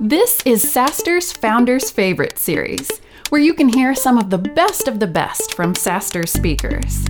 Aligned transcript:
This 0.00 0.42
is 0.44 0.62
SaaStr's 0.62 1.32
Founders 1.32 1.90
Favorite 1.90 2.38
series, 2.38 2.90
where 3.30 3.40
you 3.40 3.54
can 3.54 3.70
hear 3.70 3.94
some 3.94 4.18
of 4.18 4.28
the 4.28 4.36
best 4.36 4.88
of 4.88 5.00
the 5.00 5.06
best 5.06 5.54
from 5.54 5.72
SaaStr 5.72 6.28
speakers. 6.28 7.02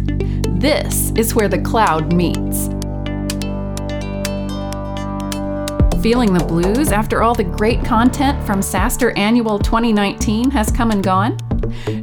This 0.60 1.10
is 1.16 1.34
where 1.34 1.48
the 1.48 1.58
cloud 1.58 2.12
meets. 2.12 2.68
Feeling 6.00 6.32
the 6.32 6.44
blues 6.46 6.92
after 6.92 7.24
all 7.24 7.34
the 7.34 7.42
great 7.42 7.84
content 7.84 8.40
from 8.46 8.60
SaaStr 8.60 9.18
Annual 9.18 9.58
2019 9.58 10.52
has 10.52 10.70
come 10.70 10.92
and 10.92 11.02
gone? 11.02 11.36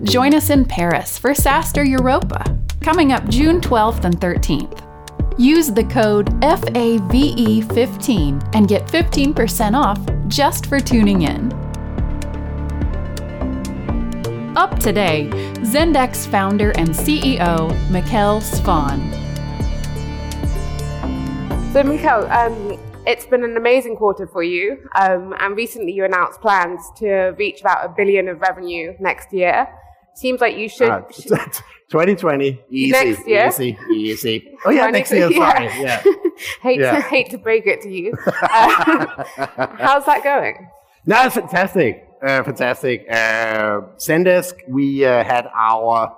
Join 0.03 0.33
us 0.33 0.49
in 0.49 0.65
Paris 0.65 1.17
for 1.17 1.31
SaaStr 1.31 1.87
Europa, 1.87 2.59
coming 2.81 3.13
up 3.13 3.29
June 3.29 3.61
12th 3.61 4.03
and 4.03 4.19
13th. 4.19 4.81
Use 5.39 5.71
the 5.71 5.85
code 5.85 6.27
FAVE15 6.41 8.51
and 8.53 8.67
get 8.67 8.85
15% 8.87 9.75
off 9.75 10.12
just 10.33 10.65
for 10.65 10.79
tuning 10.79 11.21
in. 11.21 11.53
Up 14.57 14.79
today, 14.79 15.29
Zendesk 15.61 16.27
founder 16.27 16.71
and 16.71 16.89
CEO 16.89 17.69
Mikkel 17.89 18.41
Svane. 18.41 19.11
So, 21.71 21.83
Mikkel, 21.83 22.29
um, 22.31 22.79
it's 23.05 23.27
been 23.27 23.43
an 23.43 23.57
amazing 23.57 23.95
quarter 23.95 24.25
for 24.25 24.41
you, 24.41 24.79
um, 24.95 25.35
and 25.39 25.55
recently 25.55 25.91
you 25.91 26.03
announced 26.03 26.41
plans 26.41 26.81
to 26.97 27.35
reach 27.37 27.61
about 27.61 27.85
a 27.85 27.89
billion 27.89 28.27
of 28.27 28.41
revenue 28.41 28.93
next 28.99 29.31
year. 29.33 29.67
Seems 30.15 30.41
like 30.41 30.57
you 30.57 30.67
should. 30.67 30.89
Uh, 30.89 31.01
2020, 31.93 32.59
easy, 32.71 32.91
next 32.91 33.27
year? 33.27 33.47
easy, 33.49 33.77
easy. 33.93 34.49
Oh 34.65 34.71
yeah, 34.71 34.87
next 34.87 35.11
year. 35.11 35.31
Sorry, 35.31 35.65
yeah. 35.79 36.01
hate 36.63 36.79
yeah. 36.79 36.95
to 36.95 37.01
hate 37.01 37.29
to 37.29 37.37
break 37.37 37.67
it 37.67 37.81
to 37.81 37.89
you. 37.89 38.13
Uh, 38.27 39.67
how's 39.77 40.03
that 40.07 40.23
going? 40.23 40.67
No, 41.05 41.23
it's 41.23 41.35
fantastic, 41.35 42.07
uh, 42.23 42.41
fantastic. 42.41 43.05
Uh, 43.07 43.81
Zendesk, 43.97 44.55
we 44.67 45.05
uh, 45.05 45.23
had 45.23 45.47
our 45.53 46.15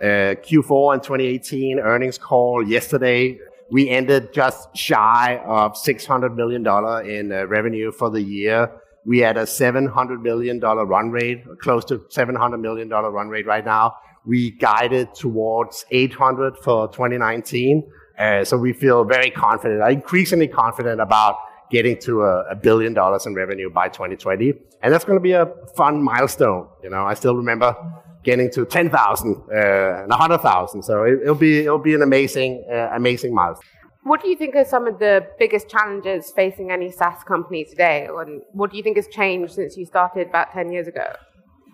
uh, 0.00 0.04
Q4 0.46 0.94
in 0.94 1.00
2018 1.00 1.80
earnings 1.80 2.18
call 2.18 2.62
yesterday. 2.64 3.40
We 3.72 3.88
ended 3.88 4.32
just 4.32 4.76
shy 4.76 5.38
of 5.44 5.74
$600 5.74 6.36
million 6.36 6.64
in 7.08 7.32
uh, 7.32 7.46
revenue 7.46 7.90
for 7.90 8.10
the 8.10 8.22
year. 8.22 8.70
We 9.06 9.20
had 9.20 9.36
a 9.36 9.44
$700 9.44 10.20
million 10.20 10.58
run 10.58 11.10
rate, 11.10 11.44
close 11.60 11.84
to 11.86 11.98
$700 11.98 12.60
million 12.60 12.88
run 12.88 13.28
rate 13.28 13.46
right 13.46 13.64
now. 13.64 13.94
We 14.24 14.50
guided 14.50 15.14
towards 15.14 15.84
800 15.92 16.58
for 16.58 16.88
2019. 16.88 17.88
Uh, 18.18 18.44
so 18.44 18.56
we 18.56 18.72
feel 18.72 19.04
very 19.04 19.30
confident, 19.30 19.80
increasingly 19.92 20.48
confident 20.48 21.00
about 21.00 21.36
getting 21.70 21.98
to 21.98 22.22
a, 22.22 22.44
a, 22.50 22.56
billion 22.56 22.94
dollars 22.94 23.26
in 23.26 23.34
revenue 23.34 23.70
by 23.70 23.88
2020. 23.88 24.54
And 24.82 24.92
that's 24.92 25.04
going 25.04 25.18
to 25.18 25.22
be 25.22 25.32
a 25.32 25.46
fun 25.76 26.02
milestone. 26.02 26.68
You 26.82 26.90
know, 26.90 27.04
I 27.04 27.14
still 27.14 27.36
remember 27.36 27.76
getting 28.24 28.50
to 28.50 28.64
10,000 28.64 29.36
uh, 29.36 30.02
and 30.02 30.08
100,000. 30.08 30.82
So 30.82 31.04
it, 31.04 31.24
will 31.24 31.34
be 31.34 31.60
it'll 31.60 31.78
be 31.78 31.94
an 31.94 32.02
amazing 32.02 32.64
uh, 32.70 32.90
amazing 32.92 33.34
milestone. 33.34 33.70
What 34.06 34.22
do 34.22 34.28
you 34.28 34.36
think 34.36 34.54
are 34.54 34.64
some 34.64 34.86
of 34.86 35.00
the 35.00 35.26
biggest 35.36 35.68
challenges 35.68 36.30
facing 36.30 36.70
any 36.70 36.92
SaaS 36.92 37.24
company 37.24 37.64
today? 37.64 38.06
And 38.08 38.40
what 38.52 38.70
do 38.70 38.76
you 38.76 38.82
think 38.84 38.98
has 38.98 39.08
changed 39.08 39.54
since 39.54 39.76
you 39.76 39.84
started 39.84 40.28
about 40.28 40.52
10 40.52 40.70
years 40.70 40.86
ago? 40.86 41.06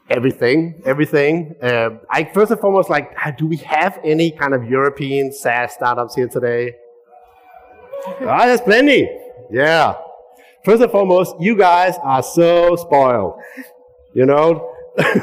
Everything, 0.08 0.80
everything. 0.86 1.55
Uh, 1.62 1.91
I 2.11 2.24
first 2.24 2.50
and 2.50 2.58
foremost, 2.58 2.89
like, 2.89 3.14
do 3.36 3.47
we 3.47 3.58
have 3.58 4.00
any 4.02 4.30
kind 4.30 4.55
of 4.55 4.64
European 4.64 5.30
SaaS 5.30 5.74
startups 5.74 6.14
here 6.14 6.27
today? 6.27 6.72
ah, 8.22 8.46
there's 8.46 8.62
plenty. 8.62 9.06
Yeah. 9.50 9.96
First 10.64 10.83
and 10.83 10.91
foremost, 10.91 11.34
you 11.39 11.55
guys 11.55 11.96
are 12.02 12.22
so 12.22 12.77
spoiled. 12.77 13.34
You 14.14 14.24
know, 14.24 14.74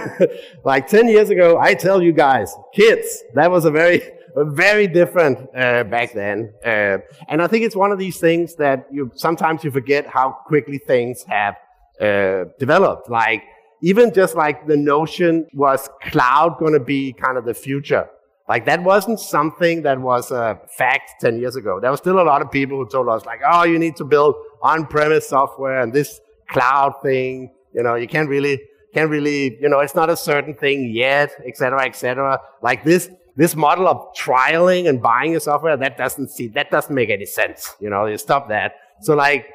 like 0.63 0.87
10 0.87 1.07
years 1.07 1.31
ago, 1.31 1.57
I 1.57 1.73
tell 1.73 2.03
you 2.03 2.11
guys, 2.11 2.55
kids, 2.71 3.23
that 3.33 3.49
was 3.49 3.65
a 3.65 3.71
very, 3.71 4.03
very 4.35 4.87
different 4.87 5.39
uh, 5.55 5.83
back 5.83 6.13
then. 6.13 6.53
Uh, 6.63 6.97
and 7.27 7.41
I 7.41 7.47
think 7.47 7.65
it's 7.65 7.75
one 7.75 7.91
of 7.91 7.99
these 7.99 8.19
things 8.19 8.55
that 8.55 8.87
you 8.91 9.11
sometimes 9.15 9.63
you 9.63 9.71
forget 9.71 10.07
how 10.07 10.31
quickly 10.45 10.77
things 10.77 11.23
have 11.23 11.55
uh, 12.01 12.45
developed. 12.59 13.09
Like 13.09 13.43
even 13.81 14.13
just 14.13 14.35
like 14.35 14.67
the 14.67 14.77
notion 14.77 15.47
was 15.53 15.89
cloud 16.03 16.57
going 16.59 16.73
to 16.73 16.79
be 16.79 17.13
kind 17.13 17.37
of 17.37 17.45
the 17.45 17.53
future. 17.53 18.07
Like 18.47 18.65
that 18.65 18.83
wasn't 18.83 19.19
something 19.19 19.83
that 19.83 19.99
was 20.01 20.31
a 20.31 20.59
fact 20.75 21.21
10 21.21 21.39
years 21.39 21.55
ago. 21.55 21.79
There 21.79 21.91
was 21.91 21.99
still 21.99 22.19
a 22.19 22.23
lot 22.23 22.41
of 22.41 22.49
people 22.51 22.77
who 22.77 22.89
told 22.89 23.07
us 23.07 23.25
like, 23.25 23.41
oh, 23.47 23.63
you 23.63 23.77
need 23.77 23.95
to 23.97 24.05
build 24.05 24.35
on-premise 24.63 25.29
software 25.29 25.81
and 25.81 25.93
this 25.93 26.19
cloud 26.49 26.95
thing, 27.03 27.53
you 27.73 27.83
know, 27.83 27.95
you 27.95 28.07
can't 28.07 28.27
really 28.27 28.59
can't 28.93 29.11
really, 29.11 29.55
you 29.61 29.69
know, 29.69 29.79
it's 29.79 29.93
not 29.93 30.09
a 30.09 30.17
certain 30.17 30.55
thing 30.55 30.91
yet, 30.91 31.31
et 31.47 31.55
cetera, 31.55 31.85
et 31.85 31.95
cetera. 31.95 32.39
Like 32.63 32.83
this, 32.83 33.09
this 33.39 33.55
model 33.55 33.87
of 33.87 34.13
trialing 34.13 34.89
and 34.89 35.01
buying 35.01 35.33
a 35.33 35.39
software, 35.39 35.77
that 35.77 35.97
doesn't 35.97 36.29
see, 36.29 36.49
that 36.49 36.69
doesn't 36.69 36.93
make 36.93 37.09
any 37.09 37.25
sense. 37.25 37.73
You 37.79 37.89
know, 37.89 38.05
you 38.05 38.17
stop 38.17 38.49
that. 38.49 38.73
So 39.01 39.15
like, 39.15 39.45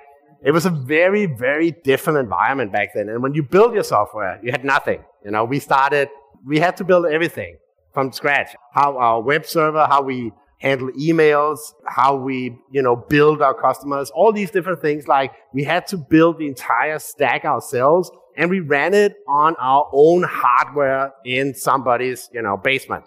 it 0.42 0.52
was 0.52 0.64
a 0.64 0.70
very, 0.70 1.26
very 1.26 1.70
different 1.70 2.18
environment 2.18 2.72
back 2.72 2.94
then. 2.94 3.10
And 3.10 3.22
when 3.22 3.34
you 3.34 3.42
build 3.42 3.74
your 3.74 3.84
software, 3.84 4.40
you 4.42 4.52
had 4.52 4.64
nothing. 4.64 5.04
You 5.22 5.32
know, 5.32 5.44
we 5.44 5.58
started, 5.58 6.08
we 6.46 6.58
had 6.58 6.78
to 6.78 6.84
build 6.84 7.04
everything 7.04 7.58
from 7.92 8.10
scratch. 8.10 8.56
How 8.72 8.96
our 8.96 9.20
web 9.20 9.44
server, 9.44 9.84
how 9.86 10.00
we 10.00 10.32
handle 10.60 10.88
emails, 10.98 11.58
how 11.86 12.16
we, 12.16 12.56
you 12.72 12.80
know, 12.80 12.96
build 12.96 13.42
our 13.42 13.52
customers, 13.52 14.10
all 14.14 14.32
these 14.32 14.50
different 14.50 14.80
things. 14.80 15.06
Like 15.06 15.32
we 15.52 15.62
had 15.62 15.86
to 15.88 15.98
build 15.98 16.38
the 16.38 16.46
entire 16.46 16.98
stack 16.98 17.44
ourselves 17.44 18.10
and 18.34 18.48
we 18.48 18.60
ran 18.60 18.94
it 18.94 19.14
on 19.28 19.56
our 19.60 19.90
own 19.92 20.22
hardware 20.26 21.12
in 21.26 21.52
somebody's, 21.54 22.30
you 22.32 22.40
know, 22.40 22.56
basement. 22.56 23.04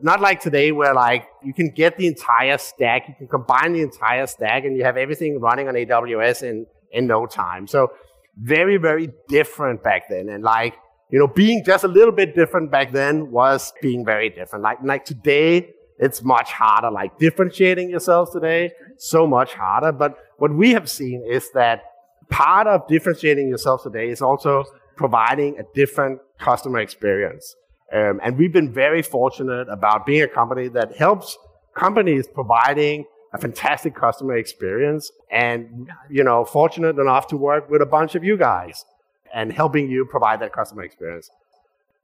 Not 0.00 0.20
like 0.20 0.40
today 0.40 0.72
where 0.72 0.94
like 0.94 1.26
you 1.42 1.54
can 1.54 1.70
get 1.70 1.96
the 1.96 2.06
entire 2.06 2.58
stack, 2.58 3.08
you 3.08 3.14
can 3.14 3.28
combine 3.28 3.72
the 3.72 3.80
entire 3.80 4.26
stack 4.26 4.64
and 4.64 4.76
you 4.76 4.84
have 4.84 4.96
everything 4.96 5.40
running 5.40 5.68
on 5.68 5.74
AWS 5.74 6.42
in, 6.42 6.66
in 6.92 7.06
no 7.06 7.26
time. 7.26 7.66
So 7.66 7.92
very, 8.36 8.76
very 8.76 9.10
different 9.28 9.82
back 9.82 10.08
then. 10.08 10.28
And 10.28 10.44
like, 10.44 10.74
you 11.10 11.18
know, 11.18 11.26
being 11.26 11.64
just 11.64 11.84
a 11.84 11.88
little 11.88 12.12
bit 12.12 12.34
different 12.34 12.70
back 12.70 12.92
then 12.92 13.30
was 13.30 13.72
being 13.80 14.04
very 14.04 14.28
different. 14.28 14.62
Like, 14.62 14.78
like 14.84 15.04
today, 15.04 15.70
it's 15.98 16.22
much 16.22 16.50
harder. 16.50 16.90
Like 16.90 17.18
differentiating 17.18 17.88
yourselves 17.88 18.32
today, 18.32 18.72
so 18.98 19.26
much 19.26 19.54
harder. 19.54 19.92
But 19.92 20.18
what 20.36 20.52
we 20.54 20.72
have 20.72 20.90
seen 20.90 21.24
is 21.26 21.50
that 21.52 21.84
part 22.28 22.66
of 22.66 22.86
differentiating 22.86 23.48
yourself 23.48 23.82
today 23.82 24.10
is 24.10 24.20
also 24.20 24.64
providing 24.96 25.58
a 25.58 25.62
different 25.74 26.20
customer 26.38 26.80
experience. 26.80 27.56
Um, 27.92 28.20
and 28.22 28.36
we've 28.36 28.52
been 28.52 28.72
very 28.72 29.02
fortunate 29.02 29.68
about 29.68 30.06
being 30.06 30.22
a 30.22 30.28
company 30.28 30.68
that 30.68 30.96
helps 30.96 31.38
companies 31.74 32.26
providing 32.26 33.04
a 33.32 33.38
fantastic 33.38 33.94
customer 33.94 34.36
experience 34.36 35.12
and, 35.30 35.88
you 36.10 36.24
know, 36.24 36.44
fortunate 36.44 36.98
enough 36.98 37.26
to 37.28 37.36
work 37.36 37.70
with 37.70 37.82
a 37.82 37.86
bunch 37.86 38.14
of 38.14 38.24
you 38.24 38.36
guys 38.36 38.84
and 39.32 39.52
helping 39.52 39.90
you 39.90 40.04
provide 40.04 40.40
that 40.40 40.52
customer 40.52 40.82
experience. 40.82 41.30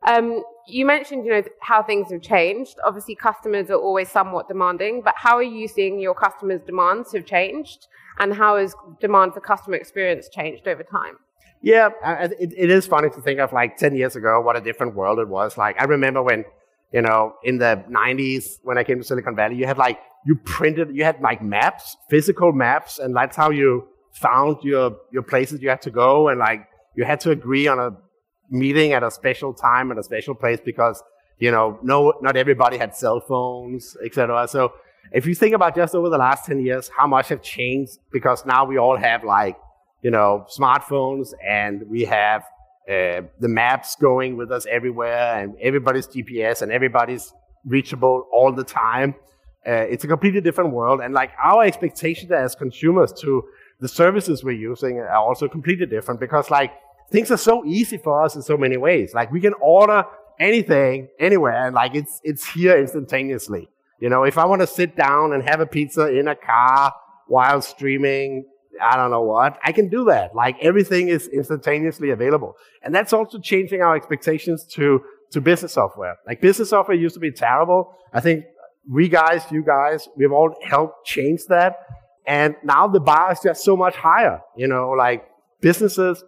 Um, 0.04 0.42
you 0.66 0.84
mentioned, 0.84 1.24
you 1.24 1.32
know, 1.32 1.42
how 1.60 1.82
things 1.82 2.10
have 2.10 2.22
changed. 2.22 2.76
Obviously, 2.84 3.14
customers 3.14 3.70
are 3.70 3.76
always 3.76 4.10
somewhat 4.10 4.48
demanding, 4.48 5.00
but 5.02 5.14
how 5.16 5.36
are 5.36 5.42
you 5.42 5.68
seeing 5.68 6.00
your 6.00 6.14
customers' 6.14 6.60
demands 6.66 7.12
have 7.12 7.24
changed? 7.24 7.86
and 8.18 8.34
how 8.34 8.56
has 8.56 8.74
demand 9.00 9.34
for 9.34 9.40
customer 9.40 9.76
experience 9.76 10.28
changed 10.28 10.68
over 10.68 10.82
time? 10.82 11.18
Yeah, 11.62 11.90
it, 12.04 12.52
it 12.56 12.70
is 12.70 12.86
funny 12.86 13.08
to 13.10 13.20
think 13.20 13.38
of 13.38 13.52
like 13.52 13.76
10 13.76 13.94
years 13.94 14.16
ago, 14.16 14.40
what 14.40 14.56
a 14.56 14.60
different 14.60 14.96
world 14.96 15.20
it 15.20 15.28
was. 15.28 15.56
Like, 15.56 15.80
I 15.80 15.84
remember 15.84 16.20
when, 16.20 16.44
you 16.92 17.02
know, 17.02 17.34
in 17.44 17.58
the 17.58 17.84
90s, 17.88 18.58
when 18.64 18.78
I 18.78 18.84
came 18.84 18.98
to 18.98 19.04
Silicon 19.04 19.36
Valley, 19.36 19.54
you 19.54 19.66
had 19.66 19.78
like, 19.78 20.00
you 20.26 20.34
printed, 20.36 20.94
you 20.94 21.04
had 21.04 21.20
like 21.20 21.40
maps, 21.40 21.96
physical 22.10 22.52
maps, 22.52 22.98
and 22.98 23.14
that's 23.14 23.36
how 23.36 23.50
you 23.50 23.86
found 24.12 24.56
your, 24.62 24.96
your 25.12 25.22
places 25.22 25.62
you 25.62 25.68
had 25.68 25.82
to 25.82 25.90
go. 25.90 26.28
And 26.28 26.40
like, 26.40 26.66
you 26.96 27.04
had 27.04 27.20
to 27.20 27.30
agree 27.30 27.68
on 27.68 27.78
a 27.78 27.90
meeting 28.50 28.92
at 28.92 29.04
a 29.04 29.10
special 29.10 29.54
time 29.54 29.92
at 29.92 29.98
a 29.98 30.02
special 30.02 30.34
place 30.34 30.58
because, 30.64 31.00
you 31.38 31.50
know, 31.52 31.78
no, 31.82 32.14
not 32.20 32.36
everybody 32.36 32.76
had 32.76 32.94
cell 32.96 33.20
phones, 33.20 33.96
etc. 34.04 34.48
So 34.48 34.72
if 35.12 35.26
you 35.26 35.34
think 35.34 35.54
about 35.54 35.76
just 35.76 35.94
over 35.94 36.08
the 36.08 36.18
last 36.18 36.44
10 36.46 36.60
years, 36.64 36.90
how 36.96 37.06
much 37.06 37.28
have 37.28 37.40
changed 37.40 37.98
because 38.12 38.44
now 38.44 38.64
we 38.64 38.78
all 38.78 38.96
have 38.96 39.22
like, 39.22 39.56
you 40.02 40.10
know, 40.10 40.46
smartphones 40.50 41.32
and 41.46 41.88
we 41.88 42.04
have 42.04 42.42
uh, 42.88 43.22
the 43.38 43.48
maps 43.48 43.96
going 43.96 44.36
with 44.36 44.50
us 44.50 44.66
everywhere 44.68 45.40
and 45.40 45.54
everybody's 45.60 46.08
GPS 46.08 46.62
and 46.62 46.72
everybody's 46.72 47.32
reachable 47.64 48.26
all 48.32 48.52
the 48.52 48.64
time. 48.64 49.14
Uh, 49.66 49.70
it's 49.70 50.02
a 50.02 50.08
completely 50.08 50.40
different 50.40 50.72
world. 50.72 51.00
And 51.00 51.14
like 51.14 51.30
our 51.42 51.62
expectations 51.62 52.32
as 52.32 52.56
consumers 52.56 53.12
to 53.20 53.44
the 53.80 53.88
services 53.88 54.42
we're 54.42 54.52
using 54.52 54.98
are 54.98 55.14
also 55.14 55.46
completely 55.46 55.86
different 55.86 56.18
because 56.18 56.50
like 56.50 56.72
things 57.12 57.30
are 57.30 57.36
so 57.36 57.64
easy 57.64 57.96
for 57.96 58.24
us 58.24 58.34
in 58.34 58.42
so 58.42 58.56
many 58.56 58.76
ways. 58.76 59.14
Like 59.14 59.30
we 59.30 59.40
can 59.40 59.54
order 59.60 60.04
anything 60.40 61.08
anywhere 61.20 61.66
and 61.66 61.74
like 61.76 61.94
it's, 61.94 62.20
it's 62.24 62.44
here 62.44 62.76
instantaneously. 62.76 63.68
You 64.00 64.08
know, 64.08 64.24
if 64.24 64.36
I 64.36 64.46
want 64.46 64.62
to 64.62 64.66
sit 64.66 64.96
down 64.96 65.32
and 65.32 65.48
have 65.48 65.60
a 65.60 65.66
pizza 65.66 66.08
in 66.08 66.26
a 66.26 66.34
car 66.34 66.92
while 67.28 67.62
streaming 67.62 68.46
I 68.80 68.96
don't 68.96 69.10
know 69.10 69.22
what, 69.22 69.58
I 69.62 69.72
can 69.72 69.88
do 69.88 70.04
that. 70.04 70.34
Like 70.34 70.56
everything 70.60 71.08
is 71.08 71.28
instantaneously 71.28 72.10
available. 72.10 72.56
And 72.82 72.94
that's 72.94 73.12
also 73.12 73.38
changing 73.38 73.82
our 73.82 73.96
expectations 73.96 74.64
to, 74.72 75.02
to 75.30 75.40
business 75.40 75.72
software. 75.72 76.16
Like 76.26 76.40
business 76.40 76.70
software 76.70 76.96
used 76.96 77.14
to 77.14 77.20
be 77.20 77.32
terrible. 77.32 77.94
I 78.12 78.20
think 78.20 78.44
we 78.90 79.08
guys, 79.08 79.44
you 79.50 79.62
guys, 79.62 80.08
we've 80.16 80.32
all 80.32 80.54
helped 80.64 81.06
change 81.06 81.46
that. 81.48 81.76
And 82.26 82.54
now 82.64 82.88
the 82.88 83.00
bar 83.00 83.32
is 83.32 83.40
just 83.42 83.64
so 83.64 83.76
much 83.76 83.96
higher. 83.96 84.40
You 84.56 84.68
know, 84.68 84.90
like 84.90 85.24
businesses 85.60 86.24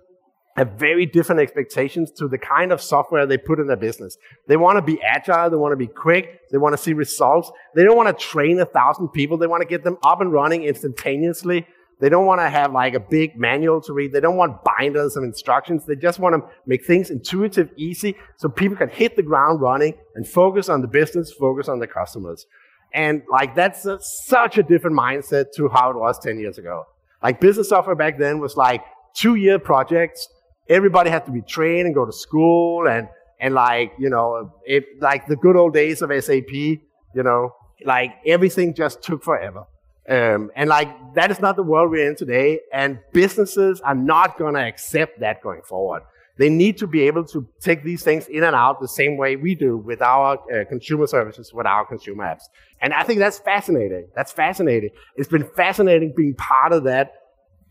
have 0.56 0.73
very 0.73 1.05
different 1.05 1.41
expectations 1.41 2.12
to 2.12 2.29
the 2.29 2.38
kind 2.38 2.73
of 2.73 2.81
software 2.81 3.26
they 3.26 3.38
put 3.38 3.58
in 3.58 3.67
their 3.67 3.76
business. 3.76 4.17
They 4.46 4.56
want 4.56 4.76
to 4.76 4.82
be 4.82 5.02
agile. 5.02 5.50
They 5.50 5.56
want 5.56 5.73
to 5.73 5.76
be 5.76 5.88
quick. 5.88 6.41
They 6.52 6.58
want 6.58 6.75
to 6.75 6.79
see 6.82 6.93
results. 6.93 7.50
They 7.75 7.82
don't 7.82 7.96
want 7.96 8.17
to 8.17 8.25
train 8.25 8.61
a 8.61 8.67
thousand 8.67 9.08
people. 9.08 9.37
They 9.37 9.49
want 9.49 9.62
to 9.62 9.69
get 9.69 9.82
them 9.82 9.99
up 10.05 10.20
and 10.20 10.32
running 10.32 10.62
instantaneously. 10.62 11.67
They 12.00 12.08
don't 12.08 12.26
want 12.26 12.41
to 12.41 12.49
have 12.49 12.73
like 12.73 12.94
a 12.94 13.00
big 13.00 13.37
manual 13.37 13.81
to 13.82 13.93
read. 13.93 14.12
They 14.12 14.20
don't 14.20 14.37
want 14.37 14.64
binders 14.64 15.17
of 15.17 15.25
instructions. 15.25 15.87
They 15.87 15.96
just 15.96 16.19
want 16.19 16.35
to 16.35 16.49
make 16.67 16.85
things 16.85 17.11
intuitive, 17.11 17.70
easy, 17.76 18.17
so 18.37 18.49
people 18.49 18.76
can 18.76 18.88
hit 18.88 19.17
the 19.17 19.23
ground 19.23 19.61
running 19.61 19.94
and 20.14 20.26
focus 20.26 20.69
on 20.69 20.81
the 20.81 20.88
business, 20.88 21.32
focus 21.32 21.69
on 21.69 21.79
the 21.79 21.87
customers. 21.87 22.46
And 22.93 23.23
like 23.31 23.55
that's 23.55 23.87
a, 23.87 23.99
such 24.00 24.58
a 24.58 24.62
different 24.62 24.96
mindset 24.96 25.46
to 25.56 25.69
how 25.69 25.91
it 25.91 25.96
was 25.96 26.19
10 26.19 26.38
years 26.38 26.58
ago. 26.58 26.85
Like 27.23 27.41
business 27.41 27.69
software 27.69 27.96
back 27.96 28.19
then 28.19 28.38
was 28.38 28.56
like 28.56 28.82
two 29.14 29.37
year 29.37 29.58
projects. 29.58 30.29
Everybody 30.69 31.11
had 31.11 31.26
to 31.26 31.32
be 31.32 31.43
trained 31.43 31.87
and 31.87 31.94
go 31.94 32.05
to 32.05 32.12
school 32.12 32.87
and, 32.88 33.08
and 33.41 33.55
like, 33.55 33.93
you 33.99 34.11
know, 34.11 34.52
it, 34.64 34.85
like 35.00 35.26
the 35.26 35.37
good 35.37 35.56
old 35.56 35.75
days 35.75 36.02
of 36.02 36.11
SAP, 36.25 36.52
you 36.52 36.82
know, 37.14 37.55
like 37.85 38.12
everything 38.26 38.75
just 38.75 39.02
took 39.02 39.23
forever. 39.23 39.64
Um, 40.08 40.50
and 40.54 40.68
like 40.68 41.14
that 41.14 41.30
is 41.30 41.40
not 41.40 41.56
the 41.56 41.62
world 41.62 41.90
we're 41.90 42.08
in 42.08 42.16
today, 42.16 42.60
and 42.72 42.98
businesses 43.12 43.80
are 43.80 43.94
not 43.94 44.38
going 44.38 44.54
to 44.54 44.60
accept 44.60 45.20
that 45.20 45.42
going 45.42 45.62
forward. 45.62 46.02
They 46.36 46.50
need 46.50 46.78
to 46.78 46.86
be 46.86 47.02
able 47.02 47.24
to 47.26 47.46
take 47.60 47.84
these 47.84 48.02
things 48.02 48.26
in 48.26 48.42
and 48.42 48.56
out 48.56 48.80
the 48.80 48.88
same 48.88 49.16
way 49.16 49.36
we 49.36 49.54
do 49.54 49.76
with 49.76 50.02
our 50.02 50.36
uh, 50.52 50.64
consumer 50.68 51.06
services, 51.06 51.52
with 51.54 51.66
our 51.66 51.86
consumer 51.86 52.24
apps. 52.24 52.44
And 52.80 52.92
I 52.92 53.04
think 53.04 53.20
that's 53.20 53.38
fascinating. 53.38 54.08
That's 54.16 54.32
fascinating. 54.32 54.90
It's 55.16 55.28
been 55.28 55.48
fascinating 55.56 56.12
being 56.14 56.34
part 56.34 56.72
of 56.72 56.84
that 56.84 57.12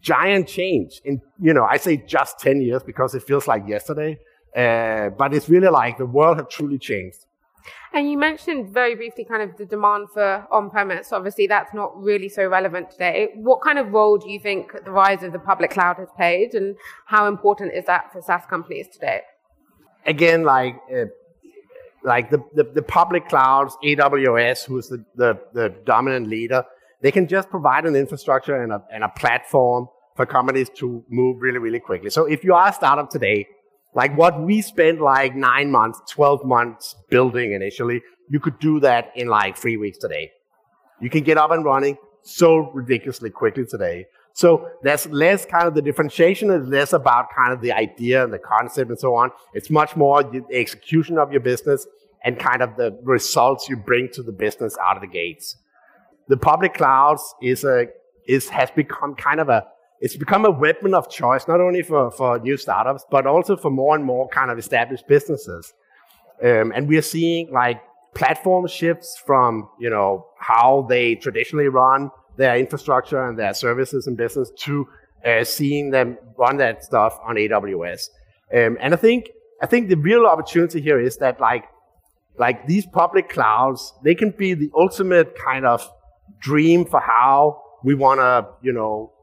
giant 0.02 0.48
change 0.48 1.02
in, 1.04 1.22
you 1.42 1.54
know, 1.54 1.66
I 1.66 1.78
say 1.78 1.98
just 1.98 2.40
10 2.40 2.62
years 2.62 2.84
because 2.84 3.14
it 3.16 3.24
feels 3.24 3.48
like 3.48 3.68
yesterday. 3.68 4.18
Uh, 4.56 5.10
but 5.10 5.34
it's 5.34 5.50
really 5.50 5.70
like 5.70 5.98
the 5.98 6.06
world 6.06 6.38
has 6.38 6.46
truly 6.50 6.78
changed. 6.78 7.26
And 7.94 8.10
you 8.10 8.18
mentioned 8.18 8.74
very 8.74 8.96
briefly 8.96 9.24
kind 9.24 9.44
of 9.44 9.56
the 9.56 9.66
demand 9.66 10.08
for 10.12 10.48
on 10.52 10.72
premise. 10.72 11.14
Obviously, 11.14 11.46
that's 11.46 11.76
not 11.76 11.96
really 11.96 12.28
so 12.28 12.48
relevant 12.48 12.90
today. 12.90 13.30
What 13.36 13.62
kind 13.62 13.78
of 13.78 13.94
role 13.94 14.18
do 14.18 14.32
you 14.32 14.40
think 14.40 14.72
the 14.84 14.92
rise 14.92 15.22
of 15.22 15.32
the 15.32 15.38
public 15.38 15.70
cloud 15.70 15.98
has 15.98 16.08
played, 16.16 16.56
and 16.56 16.76
how 17.06 17.28
important 17.28 17.74
is 17.74 17.86
that 17.86 18.12
for 18.12 18.22
SaaS 18.22 18.46
companies 18.50 18.88
today? 18.92 19.22
Again, 20.08 20.44
like, 20.44 20.76
uh, 20.92 21.06
like 22.04 22.32
the, 22.32 22.44
the, 22.56 22.64
the, 22.64 22.82
public 22.82 23.30
clouds, 23.30 23.78
AWS, 23.84 24.66
who's 24.66 24.88
the, 24.88 25.06
the, 25.16 25.40
the, 25.54 25.70
dominant 25.86 26.28
leader, 26.28 26.66
they 27.02 27.12
can 27.12 27.28
just 27.28 27.50
provide 27.50 27.86
an 27.86 27.96
infrastructure 27.96 28.62
and 28.62 28.74
a, 28.74 28.84
and 28.92 29.04
a 29.04 29.10
platform 29.10 29.88
for 30.16 30.26
companies 30.26 30.70
to 30.78 31.06
move 31.10 31.38
really, 31.42 31.60
really 31.60 31.80
quickly. 31.80 32.10
So 32.10 32.26
if 32.26 32.44
you 32.44 32.54
are 32.54 32.70
a 32.70 32.74
startup 32.74 33.10
today, 33.10 33.48
like 33.96 34.18
what 34.18 34.42
we 34.42 34.62
spent 34.62 35.02
like 35.02 35.36
nine 35.36 35.72
months, 35.72 36.02
12 36.10 36.46
months 36.46 36.96
building 37.10 37.54
initially, 37.54 38.02
you 38.30 38.40
could 38.40 38.60
do 38.60 38.80
that 38.80 39.12
in 39.16 39.28
like 39.28 39.58
three 39.58 39.78
weeks 39.78 39.98
today. 39.98 40.32
You 41.00 41.10
can 41.10 41.24
get 41.24 41.38
up 41.38 41.52
and 41.52 41.64
running 41.64 41.98
so 42.24 42.72
ridiculously 42.72 43.30
quickly 43.30 43.66
today. 43.66 44.08
So 44.34 44.70
there's 44.82 45.06
less 45.08 45.46
kind 45.46 45.68
of 45.68 45.76
the 45.76 45.82
differentiation 45.82 46.50
is 46.50 46.68
less 46.68 46.94
about 46.94 47.28
kind 47.36 47.54
of 47.54 47.62
the 47.62 47.72
idea 47.72 48.24
and 48.24 48.34
the 48.34 48.40
concept 48.40 48.90
and 48.90 49.00
so 49.00 49.14
on. 49.16 49.30
It's 49.54 49.70
much 49.70 49.96
more 49.96 50.24
the 50.24 50.44
execution 50.52 51.20
of 51.20 51.32
your 51.32 51.42
business 51.42 51.86
and 52.24 52.40
kind 52.40 52.62
of 52.62 52.76
the 52.78 52.98
results 53.04 53.70
you 53.70 53.78
bring 53.78 54.10
to 54.14 54.24
the 54.24 54.32
business 54.32 54.76
out 54.82 54.96
of 54.96 55.02
the 55.02 55.08
gates. 55.08 55.58
The 56.30 56.38
public 56.38 56.74
clouds 56.74 57.22
is 57.42 57.64
a 57.64 57.88
is 58.28 58.50
has 58.50 58.72
become 58.72 59.16
kind 59.16 59.40
of 59.40 59.50
a 59.50 59.68
it's 60.04 60.18
become 60.18 60.44
a 60.44 60.52
weapon 60.52 60.94
of 60.94 61.10
choice, 61.10 61.48
not 61.48 61.62
only 61.62 61.82
for, 61.82 62.12
for 62.12 62.38
new 62.38 62.58
startups, 62.58 63.06
but 63.10 63.26
also 63.26 63.56
for 63.56 63.72
more 63.72 63.96
and 63.96 64.04
more 64.04 64.28
kind 64.28 64.52
of 64.52 64.60
established 64.60 65.08
businesses. 65.08 65.74
Um, 66.44 66.74
and 66.76 66.90
we 66.90 66.98
are 66.98 67.08
seeing 67.16 67.50
like 67.54 67.82
platform 68.14 68.68
shifts 68.68 69.18
from, 69.26 69.70
you 69.80 69.90
know, 69.90 70.28
how 70.38 70.86
they 70.90 71.16
traditionally 71.16 71.70
run 71.70 72.12
their 72.36 72.58
infrastructure 72.58 73.26
and 73.26 73.40
their 73.40 73.54
services 73.54 74.06
and 74.06 74.18
business 74.18 74.52
to 74.58 74.86
uh, 75.26 75.46
seeing 75.46 75.92
them 75.92 76.18
run 76.38 76.58
that 76.58 76.84
stuff 76.84 77.18
on 77.24 77.36
AWS. 77.36 78.10
Um, 78.54 78.78
and 78.82 78.94
I 78.94 78.98
think, 78.98 79.30
I 79.62 79.68
think 79.68 79.88
the 79.88 79.96
real 79.96 80.26
opportunity 80.26 80.82
here 80.82 81.00
is 81.00 81.16
that 81.20 81.40
like, 81.40 81.64
like 82.38 82.68
these 82.68 82.86
public 82.86 83.30
clouds, 83.30 83.94
they 84.04 84.16
can 84.16 84.32
be 84.32 84.54
the 84.54 84.70
ultimate 84.76 85.34
kind 85.40 85.66
of 85.66 85.90
dream 86.42 86.84
for 86.84 87.00
how 87.00 87.62
we 87.86 87.96
want 87.96 88.20
to, 88.20 88.50
you 88.62 88.74
know, 88.74 89.14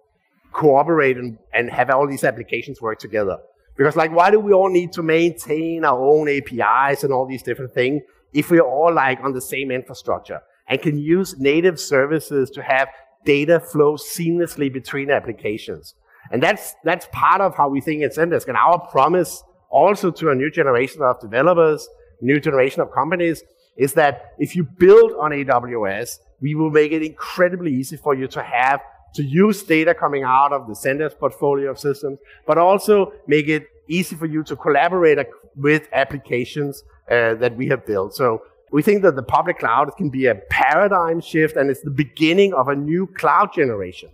cooperate 0.52 1.16
and, 1.16 1.38
and 1.52 1.70
have 1.70 1.90
all 1.90 2.06
these 2.06 2.24
applications 2.24 2.80
work 2.80 2.98
together. 2.98 3.38
Because 3.76 3.96
like, 3.96 4.12
why 4.12 4.30
do 4.30 4.38
we 4.40 4.52
all 4.52 4.68
need 4.68 4.92
to 4.92 5.02
maintain 5.02 5.84
our 5.84 5.98
own 5.98 6.28
APIs 6.28 7.04
and 7.04 7.12
all 7.12 7.26
these 7.26 7.42
different 7.42 7.72
things 7.72 8.02
if 8.32 8.50
we're 8.50 8.60
all 8.60 8.92
like 8.92 9.20
on 9.22 9.32
the 9.32 9.40
same 9.40 9.70
infrastructure 9.70 10.40
and 10.68 10.80
can 10.80 10.98
use 10.98 11.38
native 11.38 11.80
services 11.80 12.50
to 12.50 12.62
have 12.62 12.88
data 13.24 13.58
flow 13.58 13.96
seamlessly 13.96 14.72
between 14.72 15.10
applications? 15.10 15.94
And 16.30 16.42
that's, 16.42 16.74
that's 16.84 17.08
part 17.12 17.40
of 17.40 17.56
how 17.56 17.68
we 17.68 17.80
think 17.80 18.02
at 18.02 18.14
Zendesk. 18.14 18.48
And 18.48 18.56
our 18.56 18.78
promise 18.78 19.42
also 19.70 20.10
to 20.10 20.30
a 20.30 20.34
new 20.34 20.50
generation 20.50 21.02
of 21.02 21.20
developers, 21.20 21.88
new 22.20 22.38
generation 22.38 22.82
of 22.82 22.92
companies, 22.92 23.42
is 23.76 23.94
that 23.94 24.32
if 24.38 24.54
you 24.54 24.64
build 24.64 25.12
on 25.12 25.30
AWS, 25.30 26.18
we 26.40 26.54
will 26.54 26.70
make 26.70 26.92
it 26.92 27.02
incredibly 27.02 27.72
easy 27.72 27.96
for 27.96 28.14
you 28.14 28.26
to 28.28 28.42
have 28.42 28.80
to 29.14 29.22
use 29.22 29.62
data 29.62 29.94
coming 29.94 30.22
out 30.22 30.52
of 30.52 30.66
the 30.66 30.74
Zendesk 30.74 31.18
portfolio 31.18 31.70
of 31.70 31.78
systems, 31.78 32.18
but 32.46 32.58
also 32.58 33.12
make 33.26 33.48
it 33.48 33.66
easy 33.88 34.14
for 34.16 34.26
you 34.26 34.42
to 34.44 34.56
collaborate 34.56 35.18
with 35.56 35.88
applications 35.92 36.84
uh, 37.10 37.34
that 37.34 37.56
we 37.56 37.68
have 37.68 37.84
built. 37.86 38.14
So 38.14 38.42
we 38.70 38.82
think 38.82 39.02
that 39.02 39.16
the 39.16 39.22
public 39.22 39.58
cloud 39.58 39.90
can 39.96 40.10
be 40.10 40.26
a 40.26 40.34
paradigm 40.34 41.20
shift 41.20 41.56
and 41.56 41.70
it's 41.70 41.82
the 41.82 41.90
beginning 41.90 42.54
of 42.54 42.68
a 42.68 42.76
new 42.76 43.06
cloud 43.06 43.52
generation 43.52 44.10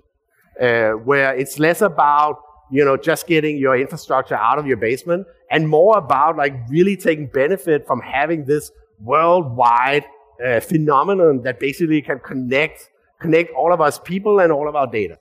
uh, 0.61 0.93
where 0.93 1.35
it's 1.35 1.59
less 1.59 1.83
about 1.83 2.43
you 2.71 2.85
know 2.85 2.97
just 2.97 3.27
getting 3.27 3.59
your 3.59 3.77
infrastructure 3.77 4.35
out 4.35 4.59
of 4.59 4.67
your 4.67 4.77
basement 4.77 5.27
and 5.51 5.69
more 5.69 5.99
about 5.99 6.37
like 6.37 6.55
really 6.69 6.97
taking 6.97 7.27
benefit 7.27 7.87
from 7.87 8.01
having 8.01 8.45
this 8.45 8.73
worldwide 9.01 10.05
uh, 10.45 10.61
phenomenon 10.61 11.43
that 11.43 11.61
basically 11.61 12.01
can 12.03 12.19
connect 12.19 12.89
connect 13.21 13.53
all 13.53 13.73
of 13.73 13.81
us 13.81 13.99
people 13.99 14.41
and 14.41 14.53
all 14.53 14.69
of 14.69 14.77
our 14.77 14.87
data. 14.87 15.19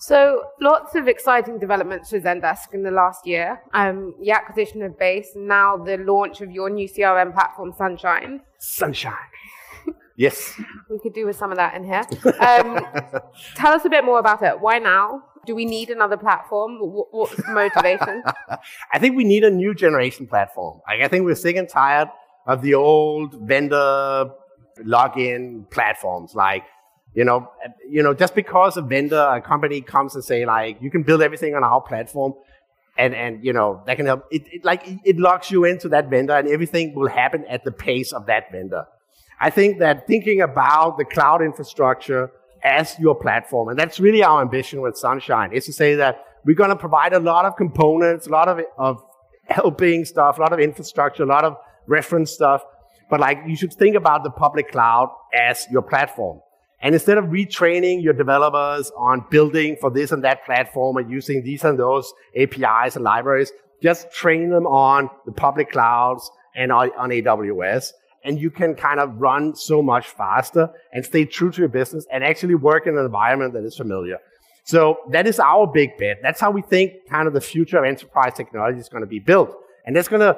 So, 0.00 0.44
lots 0.60 0.94
of 0.94 1.08
exciting 1.08 1.58
developments 1.58 2.10
for 2.10 2.20
Zendesk 2.20 2.72
in 2.72 2.84
the 2.84 2.90
last 2.92 3.26
year. 3.26 3.60
Um, 3.74 4.14
the 4.20 4.30
acquisition 4.30 4.82
of 4.82 4.96
Base, 4.96 5.32
now 5.34 5.76
the 5.76 5.96
launch 5.96 6.40
of 6.40 6.52
your 6.52 6.70
new 6.70 6.88
CRM 6.88 7.32
platform, 7.34 7.72
Sunshine. 7.76 8.40
Sunshine. 8.58 9.14
Yes. 10.16 10.60
we 10.90 10.98
could 10.98 11.14
do 11.14 11.26
with 11.26 11.36
some 11.36 11.52
of 11.52 11.58
that 11.58 11.76
in 11.76 11.84
here. 11.84 12.02
Um, 12.40 12.84
tell 13.54 13.72
us 13.72 13.84
a 13.84 13.88
bit 13.88 14.04
more 14.04 14.18
about 14.18 14.42
it. 14.42 14.58
Why 14.58 14.80
now? 14.80 15.22
Do 15.46 15.54
we 15.54 15.64
need 15.64 15.90
another 15.90 16.16
platform? 16.16 16.78
What's 16.80 17.36
the 17.36 17.52
motivation? 17.52 18.24
I 18.92 18.98
think 18.98 19.16
we 19.16 19.22
need 19.22 19.44
a 19.44 19.50
new 19.50 19.76
generation 19.76 20.26
platform. 20.26 20.80
Like, 20.88 21.02
I 21.02 21.08
think 21.08 21.24
we're 21.24 21.36
sick 21.36 21.54
and 21.54 21.68
tired 21.68 22.08
of 22.48 22.62
the 22.62 22.74
old 22.74 23.34
vendor 23.46 24.30
login 24.84 25.70
platforms 25.70 26.34
like 26.34 26.64
you 27.18 27.24
know, 27.24 27.50
you 27.90 28.00
know, 28.04 28.14
just 28.14 28.36
because 28.36 28.76
a 28.76 28.82
vendor, 28.82 29.18
a 29.18 29.40
company 29.40 29.80
comes 29.80 30.14
and 30.14 30.22
say 30.22 30.46
like, 30.46 30.80
you 30.80 30.88
can 30.88 31.02
build 31.02 31.20
everything 31.20 31.56
on 31.56 31.64
our 31.64 31.80
platform, 31.80 32.34
and 32.96 33.12
and 33.12 33.44
you 33.44 33.52
know 33.52 33.82
that 33.86 33.96
can 33.96 34.06
help. 34.06 34.22
It, 34.30 34.42
it 34.52 34.64
like 34.64 34.82
it 35.04 35.18
locks 35.18 35.50
you 35.50 35.64
into 35.64 35.88
that 35.88 36.08
vendor, 36.10 36.36
and 36.36 36.46
everything 36.46 36.94
will 36.94 37.08
happen 37.08 37.44
at 37.48 37.64
the 37.64 37.72
pace 37.72 38.12
of 38.12 38.26
that 38.26 38.52
vendor. 38.52 38.84
I 39.40 39.50
think 39.50 39.80
that 39.80 40.06
thinking 40.06 40.40
about 40.42 40.96
the 40.96 41.04
cloud 41.04 41.42
infrastructure 41.42 42.30
as 42.62 42.96
your 43.00 43.16
platform, 43.16 43.68
and 43.70 43.76
that's 43.76 43.98
really 43.98 44.22
our 44.22 44.40
ambition 44.40 44.80
with 44.80 44.96
Sunshine, 44.96 45.52
is 45.52 45.66
to 45.66 45.72
say 45.72 45.96
that 45.96 46.24
we're 46.44 46.60
going 46.62 46.70
to 46.70 46.76
provide 46.76 47.14
a 47.14 47.20
lot 47.32 47.46
of 47.46 47.56
components, 47.56 48.28
a 48.28 48.30
lot 48.30 48.46
of 48.46 48.60
of 48.76 49.02
helping 49.46 50.04
stuff, 50.04 50.38
a 50.38 50.40
lot 50.40 50.52
of 50.52 50.60
infrastructure, 50.60 51.24
a 51.24 51.32
lot 51.36 51.44
of 51.44 51.56
reference 51.88 52.30
stuff. 52.30 52.62
But 53.10 53.18
like 53.18 53.38
you 53.48 53.56
should 53.56 53.72
think 53.72 53.96
about 53.96 54.22
the 54.22 54.30
public 54.30 54.70
cloud 54.70 55.08
as 55.34 55.66
your 55.68 55.82
platform. 55.82 56.42
And 56.80 56.94
instead 56.94 57.18
of 57.18 57.24
retraining 57.26 58.02
your 58.02 58.12
developers 58.12 58.92
on 58.96 59.24
building 59.30 59.76
for 59.80 59.90
this 59.90 60.12
and 60.12 60.22
that 60.24 60.44
platform 60.44 60.96
and 60.96 61.10
using 61.10 61.42
these 61.42 61.64
and 61.64 61.78
those 61.78 62.12
APIs 62.36 62.94
and 62.94 63.04
libraries, 63.04 63.50
just 63.82 64.12
train 64.12 64.50
them 64.50 64.66
on 64.66 65.10
the 65.26 65.32
public 65.32 65.72
clouds 65.72 66.30
and 66.54 66.70
on 66.70 66.90
AWS. 66.90 67.92
And 68.24 68.40
you 68.40 68.50
can 68.50 68.74
kind 68.74 69.00
of 69.00 69.20
run 69.20 69.54
so 69.54 69.80
much 69.82 70.08
faster 70.08 70.70
and 70.92 71.04
stay 71.04 71.24
true 71.24 71.50
to 71.50 71.58
your 71.60 71.68
business 71.68 72.06
and 72.12 72.22
actually 72.22 72.54
work 72.54 72.86
in 72.86 72.96
an 72.98 73.04
environment 73.04 73.54
that 73.54 73.64
is 73.64 73.76
familiar. 73.76 74.18
So 74.64 74.98
that 75.10 75.26
is 75.26 75.40
our 75.40 75.66
big 75.66 75.96
bet. 75.96 76.18
That's 76.22 76.40
how 76.40 76.50
we 76.50 76.62
think 76.62 77.08
kind 77.08 77.26
of 77.26 77.34
the 77.34 77.40
future 77.40 77.78
of 77.78 77.84
enterprise 77.84 78.34
technology 78.34 78.78
is 78.78 78.88
going 78.88 79.02
to 79.02 79.08
be 79.08 79.18
built. 79.18 79.56
And 79.86 79.96
that's 79.96 80.08
going 80.08 80.20
to 80.20 80.36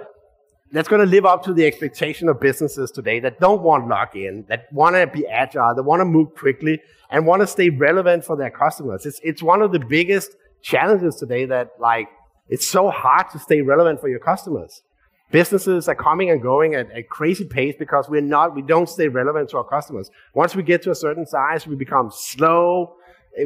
that's 0.73 0.89
going 0.89 1.01
to 1.01 1.07
live 1.07 1.27
up 1.27 1.43
to 1.45 1.53
the 1.53 1.67
expectation 1.67 2.29
of 2.29 2.41
businesses 2.41 2.91
today 2.91 3.21
that 3.21 3.41
don't 3.41 3.63
want 3.63 3.89
lock 3.89 4.15
in, 4.15 4.45
that 4.49 4.73
want 4.73 4.95
to 4.97 5.07
be 5.07 5.27
agile, 5.27 5.75
that 5.75 5.83
want 5.83 6.01
to 6.01 6.05
move 6.05 6.35
quickly, 6.35 6.81
and 7.11 7.27
want 7.27 7.41
to 7.41 7.47
stay 7.47 7.71
relevant 7.71 8.25
for 8.25 8.37
their 8.37 8.51
customers. 8.51 9.05
It's, 9.05 9.21
it's 9.25 9.43
one 9.43 9.63
of 9.63 9.73
the 9.73 9.81
biggest 9.81 10.37
challenges 10.63 11.17
today 11.17 11.45
that, 11.47 11.73
like, 11.79 12.09
it's 12.49 12.69
so 12.69 12.91
hard 12.91 13.31
to 13.31 13.39
stay 13.39 13.63
relevant 13.63 14.01
for 14.01 14.09
your 14.09 14.21
customers. 14.21 14.83
Businesses 15.31 15.89
are 15.89 15.95
coming 15.95 16.31
and 16.31 16.43
going 16.43 16.75
at 16.75 16.89
a 16.93 17.03
crazy 17.03 17.45
pace 17.45 17.75
because 17.79 18.09
we're 18.09 18.21
not, 18.21 18.55
we 18.55 18.63
don't 18.63 18.89
stay 18.89 19.09
relevant 19.09 19.49
to 19.51 19.59
our 19.59 19.65
customers. 19.65 20.11
Once 20.35 20.57
we 20.57 20.63
get 20.63 20.83
to 20.83 20.91
a 20.91 20.95
certain 20.95 21.27
size, 21.27 21.67
we 21.67 21.77
become 21.77 22.11
slow, 22.13 22.97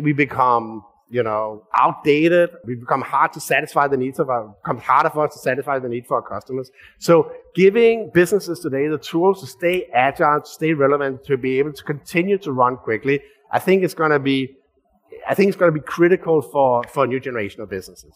we 0.00 0.12
become 0.12 0.82
you 1.16 1.22
know 1.28 1.66
outdated. 1.82 2.50
We 2.64 2.74
become 2.84 3.02
hard 3.14 3.30
to 3.34 3.40
satisfy 3.52 3.86
the 3.94 4.00
needs 4.04 4.18
of 4.18 4.28
our 4.34 4.44
becomes 4.62 4.82
harder 4.82 5.10
for 5.10 5.26
us 5.26 5.34
to 5.36 5.40
satisfy 5.48 5.78
the 5.78 5.90
need 5.94 6.06
for 6.08 6.16
our 6.20 6.28
customers. 6.34 6.70
So 6.98 7.14
giving 7.54 8.10
businesses 8.12 8.58
today 8.60 8.88
the 8.88 8.98
tools 8.98 9.40
to 9.40 9.46
stay 9.46 9.86
agile 9.94 10.40
to 10.40 10.48
stay 10.48 10.72
relevant 10.74 11.24
to 11.24 11.36
be 11.36 11.58
able 11.58 11.72
to 11.72 11.84
continue 11.84 12.36
to 12.38 12.52
run 12.52 12.76
quickly 12.76 13.20
i 13.52 13.58
think 13.58 13.82
it's 13.82 13.94
going 13.94 14.10
to 14.10 14.18
be 14.18 14.54
i 15.28 15.34
think 15.34 15.48
it's 15.48 15.56
going 15.56 15.72
to 15.72 15.80
be 15.80 15.86
critical 15.86 16.42
for 16.42 16.82
for 16.84 17.04
a 17.04 17.06
new 17.06 17.20
generation 17.20 17.60
of 17.62 17.70
businesses 17.70 18.14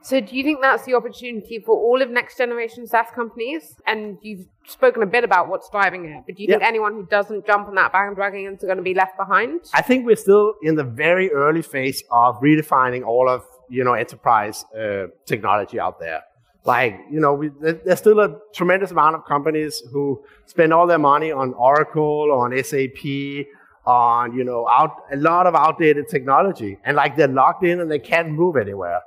so, 0.00 0.20
do 0.20 0.36
you 0.36 0.44
think 0.44 0.60
that's 0.62 0.84
the 0.84 0.94
opportunity 0.94 1.58
for 1.58 1.76
all 1.76 2.00
of 2.00 2.10
next 2.10 2.38
generation 2.38 2.86
SaaS 2.86 3.08
companies? 3.14 3.76
And 3.86 4.18
you've 4.22 4.46
spoken 4.66 5.02
a 5.02 5.06
bit 5.06 5.24
about 5.24 5.48
what's 5.48 5.68
driving 5.70 6.04
it, 6.06 6.22
but 6.26 6.36
do 6.36 6.42
you 6.42 6.48
think 6.48 6.62
anyone 6.62 6.94
who 6.94 7.06
doesn't 7.06 7.46
jump 7.46 7.68
on 7.68 7.74
that 7.74 7.92
bandwagon 7.92 8.54
is 8.54 8.62
going 8.62 8.76
to 8.76 8.82
be 8.82 8.94
left 8.94 9.16
behind? 9.16 9.60
I 9.74 9.82
think 9.82 10.06
we're 10.06 10.16
still 10.16 10.54
in 10.62 10.76
the 10.76 10.84
very 10.84 11.30
early 11.32 11.62
phase 11.62 12.02
of 12.10 12.40
redefining 12.40 13.04
all 13.04 13.28
of 13.28 13.44
you 13.68 13.84
know 13.84 13.94
enterprise 13.94 14.64
uh, 14.78 15.06
technology 15.26 15.80
out 15.80 15.98
there. 15.98 16.22
Like 16.64 17.00
you 17.10 17.20
know, 17.20 17.34
we, 17.34 17.50
there's 17.60 17.98
still 17.98 18.20
a 18.20 18.36
tremendous 18.54 18.90
amount 18.90 19.16
of 19.16 19.24
companies 19.24 19.82
who 19.92 20.22
spend 20.46 20.72
all 20.72 20.86
their 20.86 20.98
money 20.98 21.32
on 21.32 21.54
Oracle, 21.54 22.30
on 22.32 22.52
SAP, 22.62 23.46
on 23.84 24.32
you 24.36 24.44
know 24.44 24.68
out 24.68 24.92
a 25.12 25.16
lot 25.16 25.46
of 25.46 25.54
outdated 25.54 26.08
technology, 26.08 26.78
and 26.84 26.96
like 26.96 27.16
they're 27.16 27.26
locked 27.26 27.64
in 27.64 27.80
and 27.80 27.90
they 27.90 27.98
can't 27.98 28.30
move 28.30 28.56
anywhere. 28.56 29.00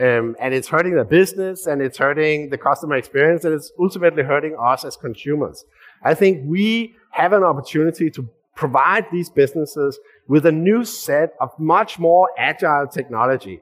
Um, 0.00 0.36
and 0.38 0.54
it's 0.54 0.68
hurting 0.68 0.94
the 0.94 1.04
business 1.04 1.66
and 1.66 1.82
it's 1.82 1.98
hurting 1.98 2.50
the 2.50 2.58
customer 2.58 2.94
experience 2.94 3.44
and 3.44 3.52
it's 3.52 3.72
ultimately 3.80 4.22
hurting 4.22 4.56
us 4.60 4.84
as 4.84 4.96
consumers. 4.96 5.64
I 6.04 6.14
think 6.14 6.42
we 6.46 6.94
have 7.10 7.32
an 7.32 7.42
opportunity 7.42 8.08
to 8.10 8.28
provide 8.54 9.06
these 9.10 9.28
businesses 9.28 9.98
with 10.28 10.46
a 10.46 10.52
new 10.52 10.84
set 10.84 11.32
of 11.40 11.50
much 11.58 11.98
more 11.98 12.28
agile 12.38 12.86
technology 12.86 13.60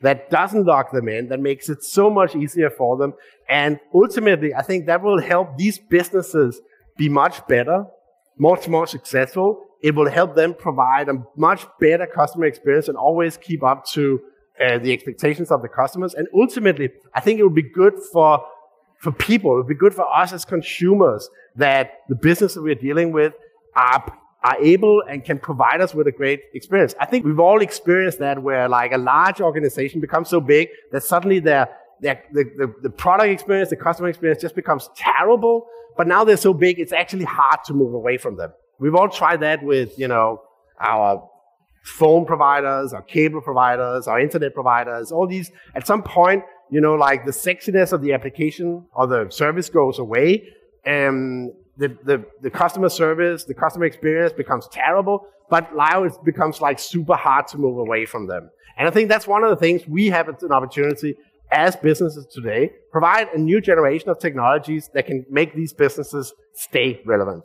that 0.00 0.30
doesn't 0.30 0.64
lock 0.64 0.92
them 0.92 1.08
in, 1.08 1.28
that 1.28 1.40
makes 1.40 1.68
it 1.68 1.82
so 1.82 2.08
much 2.08 2.36
easier 2.36 2.70
for 2.70 2.96
them. 2.96 3.14
And 3.48 3.80
ultimately, 3.92 4.54
I 4.54 4.62
think 4.62 4.86
that 4.86 5.02
will 5.02 5.20
help 5.20 5.56
these 5.56 5.78
businesses 5.78 6.60
be 6.96 7.08
much 7.08 7.46
better, 7.46 7.84
much 8.36 8.68
more 8.68 8.86
successful. 8.86 9.64
It 9.82 9.94
will 9.94 10.10
help 10.10 10.34
them 10.34 10.54
provide 10.54 11.08
a 11.08 11.22
much 11.36 11.66
better 11.80 12.06
customer 12.06 12.46
experience 12.46 12.88
and 12.88 12.96
always 12.96 13.36
keep 13.36 13.62
up 13.62 13.86
to 13.86 14.20
uh, 14.64 14.78
the 14.78 14.92
expectations 14.92 15.50
of 15.50 15.62
the 15.62 15.68
customers. 15.68 16.14
And 16.14 16.28
ultimately, 16.34 16.90
I 17.14 17.20
think 17.20 17.38
it 17.38 17.42
would 17.42 17.54
be 17.54 17.62
good 17.62 17.94
for, 18.12 18.44
for 18.98 19.12
people, 19.12 19.54
it 19.54 19.56
would 19.56 19.68
be 19.68 19.74
good 19.74 19.94
for 19.94 20.06
us 20.14 20.32
as 20.32 20.44
consumers 20.44 21.28
that 21.56 22.00
the 22.08 22.14
businesses 22.14 22.58
we're 22.58 22.74
dealing 22.74 23.12
with 23.12 23.32
are, 23.76 24.12
are 24.44 24.56
able 24.62 25.02
and 25.08 25.24
can 25.24 25.38
provide 25.38 25.80
us 25.80 25.94
with 25.94 26.06
a 26.06 26.12
great 26.12 26.42
experience. 26.54 26.94
I 27.00 27.06
think 27.06 27.24
we've 27.24 27.40
all 27.40 27.60
experienced 27.60 28.18
that 28.20 28.42
where 28.42 28.68
like 28.68 28.92
a 28.92 28.98
large 28.98 29.40
organization 29.40 30.00
becomes 30.00 30.28
so 30.28 30.40
big 30.40 30.68
that 30.92 31.02
suddenly 31.02 31.40
the, 31.40 31.68
the, 32.00 32.16
the 32.82 32.90
product 32.90 33.30
experience, 33.30 33.70
the 33.70 33.76
customer 33.76 34.08
experience 34.08 34.40
just 34.40 34.54
becomes 34.54 34.88
terrible. 34.96 35.66
But 35.96 36.06
now 36.06 36.24
they're 36.24 36.36
so 36.36 36.54
big, 36.54 36.78
it's 36.78 36.92
actually 36.92 37.24
hard 37.24 37.64
to 37.64 37.74
move 37.74 37.92
away 37.92 38.18
from 38.18 38.36
them. 38.36 38.52
We've 38.78 38.94
all 38.94 39.08
tried 39.08 39.40
that 39.40 39.62
with, 39.64 39.98
you 39.98 40.06
know, 40.06 40.42
our 40.80 41.28
phone 41.88 42.24
providers, 42.24 42.92
our 42.92 43.02
cable 43.02 43.40
providers, 43.40 44.06
our 44.06 44.20
internet 44.20 44.54
providers, 44.54 45.10
all 45.12 45.26
these, 45.26 45.50
at 45.74 45.86
some 45.86 46.02
point, 46.02 46.42
you 46.70 46.80
know, 46.80 46.94
like 46.94 47.24
the 47.24 47.32
sexiness 47.32 47.92
of 47.92 48.02
the 48.02 48.12
application 48.12 48.86
or 48.94 49.06
the 49.06 49.28
service 49.30 49.68
goes 49.68 49.98
away. 49.98 50.48
And 50.84 51.50
the, 51.76 51.88
the, 52.04 52.24
the 52.42 52.50
customer 52.50 52.88
service, 52.88 53.44
the 53.44 53.54
customer 53.54 53.84
experience 53.84 54.32
becomes 54.32 54.68
terrible, 54.72 55.26
but 55.48 55.74
now 55.74 56.04
it 56.04 56.12
becomes 56.24 56.60
like 56.60 56.78
super 56.78 57.14
hard 57.14 57.46
to 57.48 57.58
move 57.58 57.78
away 57.78 58.04
from 58.04 58.26
them. 58.26 58.50
And 58.76 58.86
I 58.86 58.90
think 58.90 59.08
that's 59.08 59.26
one 59.26 59.42
of 59.44 59.50
the 59.50 59.56
things 59.56 59.86
we 59.86 60.06
have 60.06 60.28
an 60.28 60.52
opportunity 60.52 61.16
as 61.50 61.76
businesses 61.76 62.26
today, 62.26 62.70
provide 62.92 63.28
a 63.34 63.38
new 63.38 63.60
generation 63.60 64.10
of 64.10 64.18
technologies 64.18 64.90
that 64.94 65.06
can 65.06 65.24
make 65.30 65.54
these 65.54 65.72
businesses 65.72 66.32
stay 66.54 67.00
relevant. 67.06 67.44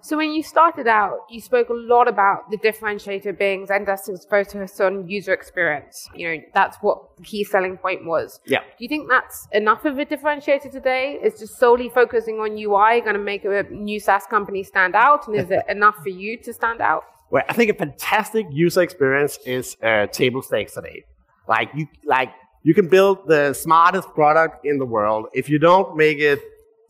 So 0.00 0.16
when 0.16 0.32
you 0.32 0.42
started 0.42 0.86
out, 0.86 1.18
you 1.30 1.40
spoke 1.40 1.68
a 1.68 1.74
lot 1.74 2.08
about 2.08 2.50
the 2.50 2.58
differentiator 2.58 3.38
being 3.38 3.66
Zendesk's 3.66 4.24
focus 4.26 4.80
on 4.80 5.08
user 5.08 5.32
experience. 5.32 6.08
You 6.14 6.28
know, 6.28 6.42
that's 6.54 6.76
what 6.78 7.16
the 7.16 7.22
key 7.22 7.44
selling 7.44 7.76
point 7.76 8.04
was. 8.04 8.40
Yeah. 8.46 8.60
Do 8.60 8.84
you 8.84 8.88
think 8.88 9.08
that's 9.08 9.48
enough 9.52 9.84
of 9.84 9.98
a 9.98 10.06
differentiator 10.06 10.70
today? 10.70 11.18
Is 11.22 11.38
just 11.38 11.58
solely 11.58 11.88
focusing 11.88 12.36
on 12.36 12.56
UI 12.56 13.00
going 13.00 13.14
to 13.14 13.22
make 13.22 13.44
a 13.44 13.64
new 13.70 14.00
SaaS 14.00 14.26
company 14.26 14.62
stand 14.62 14.94
out? 14.94 15.26
And 15.26 15.36
is 15.36 15.50
it 15.50 15.64
enough 15.68 15.96
for 16.02 16.10
you 16.10 16.38
to 16.38 16.52
stand 16.52 16.80
out? 16.80 17.04
Well, 17.30 17.42
I 17.48 17.52
think 17.54 17.70
a 17.70 17.74
fantastic 17.74 18.46
user 18.50 18.82
experience 18.82 19.38
is 19.44 19.76
uh, 19.82 20.06
table 20.06 20.42
stakes 20.42 20.74
today. 20.74 21.04
Like 21.48 21.70
you, 21.74 21.86
like 22.04 22.30
you 22.62 22.74
can 22.74 22.88
build 22.88 23.26
the 23.26 23.52
smartest 23.52 24.08
product 24.14 24.64
in 24.64 24.78
the 24.78 24.86
world 24.86 25.26
if 25.32 25.48
you 25.48 25.58
don't 25.58 25.96
make 25.96 26.18
it 26.18 26.40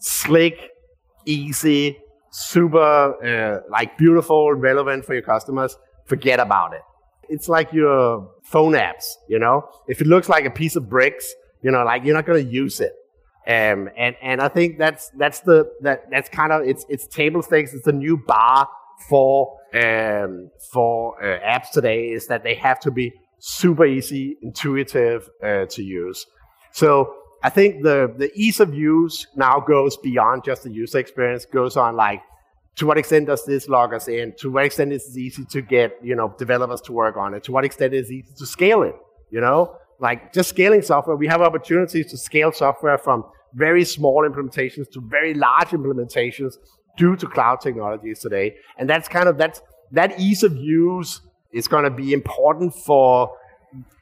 slick, 0.00 0.70
easy, 1.24 1.98
super 2.36 2.78
uh, 3.24 3.60
like 3.70 3.96
beautiful, 3.96 4.52
relevant 4.52 5.04
for 5.04 5.14
your 5.14 5.22
customers, 5.22 5.76
forget 6.04 6.38
about 6.38 6.74
it. 6.74 6.82
It's 7.28 7.48
like 7.48 7.72
your 7.72 8.30
phone 8.44 8.74
apps, 8.74 9.06
you 9.28 9.38
know. 9.38 9.68
If 9.88 10.00
it 10.00 10.06
looks 10.06 10.28
like 10.28 10.44
a 10.44 10.50
piece 10.50 10.76
of 10.76 10.88
bricks, 10.88 11.34
you 11.62 11.70
know, 11.70 11.82
like 11.82 12.04
you're 12.04 12.14
not 12.14 12.26
going 12.26 12.44
to 12.44 12.52
use 12.52 12.80
it. 12.80 12.92
Um, 13.48 13.88
and 13.96 14.16
and 14.20 14.40
I 14.40 14.48
think 14.48 14.76
that's 14.78 15.10
that's 15.16 15.40
the 15.40 15.70
that 15.80 16.10
that's 16.10 16.28
kind 16.28 16.52
of 16.52 16.62
it's 16.62 16.84
it's 16.88 17.06
table 17.06 17.42
stakes. 17.42 17.72
It's 17.72 17.84
the 17.84 17.92
new 17.92 18.18
bar 18.18 18.68
for 19.08 19.56
um, 19.74 20.50
for 20.72 21.22
uh, 21.22 21.38
apps 21.40 21.70
today 21.72 22.10
is 22.10 22.26
that 22.26 22.42
they 22.42 22.54
have 22.54 22.80
to 22.80 22.90
be 22.90 23.12
super 23.38 23.86
easy, 23.86 24.36
intuitive 24.42 25.28
uh, 25.42 25.66
to 25.66 25.82
use. 25.82 26.26
So 26.72 27.14
I 27.46 27.48
think 27.48 27.84
the, 27.84 28.12
the 28.18 28.32
ease 28.34 28.58
of 28.58 28.74
use 28.74 29.28
now 29.36 29.60
goes 29.60 29.96
beyond 29.96 30.42
just 30.42 30.64
the 30.64 30.70
user 30.72 30.98
experience, 30.98 31.44
goes 31.44 31.76
on 31.76 31.94
like, 31.94 32.20
to 32.74 32.86
what 32.86 32.98
extent 32.98 33.28
does 33.28 33.44
this 33.46 33.68
log 33.68 33.94
us 33.94 34.08
in? 34.08 34.34
To 34.38 34.50
what 34.50 34.64
extent 34.64 34.92
is 34.92 35.16
it 35.16 35.20
easy 35.20 35.44
to 35.44 35.62
get, 35.62 35.92
you 36.02 36.16
know, 36.16 36.34
developers 36.38 36.80
to 36.86 36.92
work 36.92 37.16
on 37.16 37.34
it? 37.34 37.44
To 37.44 37.52
what 37.52 37.64
extent 37.64 37.94
is 37.94 38.10
it 38.10 38.14
easy 38.14 38.34
to 38.38 38.46
scale 38.46 38.82
it? 38.82 38.96
You 39.30 39.40
know, 39.40 39.76
like 40.00 40.32
just 40.32 40.48
scaling 40.48 40.82
software, 40.82 41.14
we 41.14 41.28
have 41.28 41.40
opportunities 41.40 42.10
to 42.10 42.18
scale 42.18 42.50
software 42.50 42.98
from 42.98 43.22
very 43.54 43.84
small 43.84 44.28
implementations 44.28 44.90
to 44.94 45.00
very 45.00 45.32
large 45.32 45.68
implementations 45.68 46.54
due 46.96 47.14
to 47.14 47.28
cloud 47.28 47.60
technologies 47.60 48.18
today. 48.18 48.56
And 48.76 48.90
that's 48.90 49.06
kind 49.06 49.28
of, 49.28 49.38
that's, 49.38 49.62
that 49.92 50.18
ease 50.18 50.42
of 50.42 50.56
use 50.56 51.20
is 51.52 51.68
going 51.68 51.84
to 51.84 51.90
be 51.90 52.12
important 52.12 52.74
for 52.74 53.30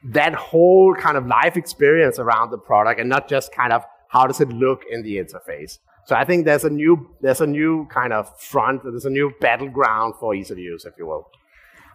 that 0.03 0.33
whole 0.33 0.95
kind 0.95 1.17
of 1.17 1.25
life 1.27 1.57
experience 1.57 2.19
around 2.19 2.51
the 2.51 2.57
product 2.57 2.99
and 2.99 3.09
not 3.09 3.27
just 3.27 3.51
kind 3.51 3.73
of 3.73 3.83
how 4.09 4.27
does 4.27 4.39
it 4.39 4.49
look 4.49 4.81
in 4.89 5.03
the 5.03 5.17
interface. 5.17 5.79
So 6.05 6.15
I 6.15 6.23
think 6.23 6.45
there's 6.45 6.63
a 6.63 6.69
new 6.69 7.09
there's 7.21 7.41
a 7.41 7.47
new 7.47 7.87
kind 7.87 8.13
of 8.13 8.39
front, 8.39 8.83
there's 8.83 9.05
a 9.05 9.09
new 9.09 9.33
battleground 9.41 10.15
for 10.19 10.35
ease 10.35 10.51
of 10.51 10.59
use, 10.59 10.85
if 10.85 10.93
you 10.97 11.07
will. 11.07 11.29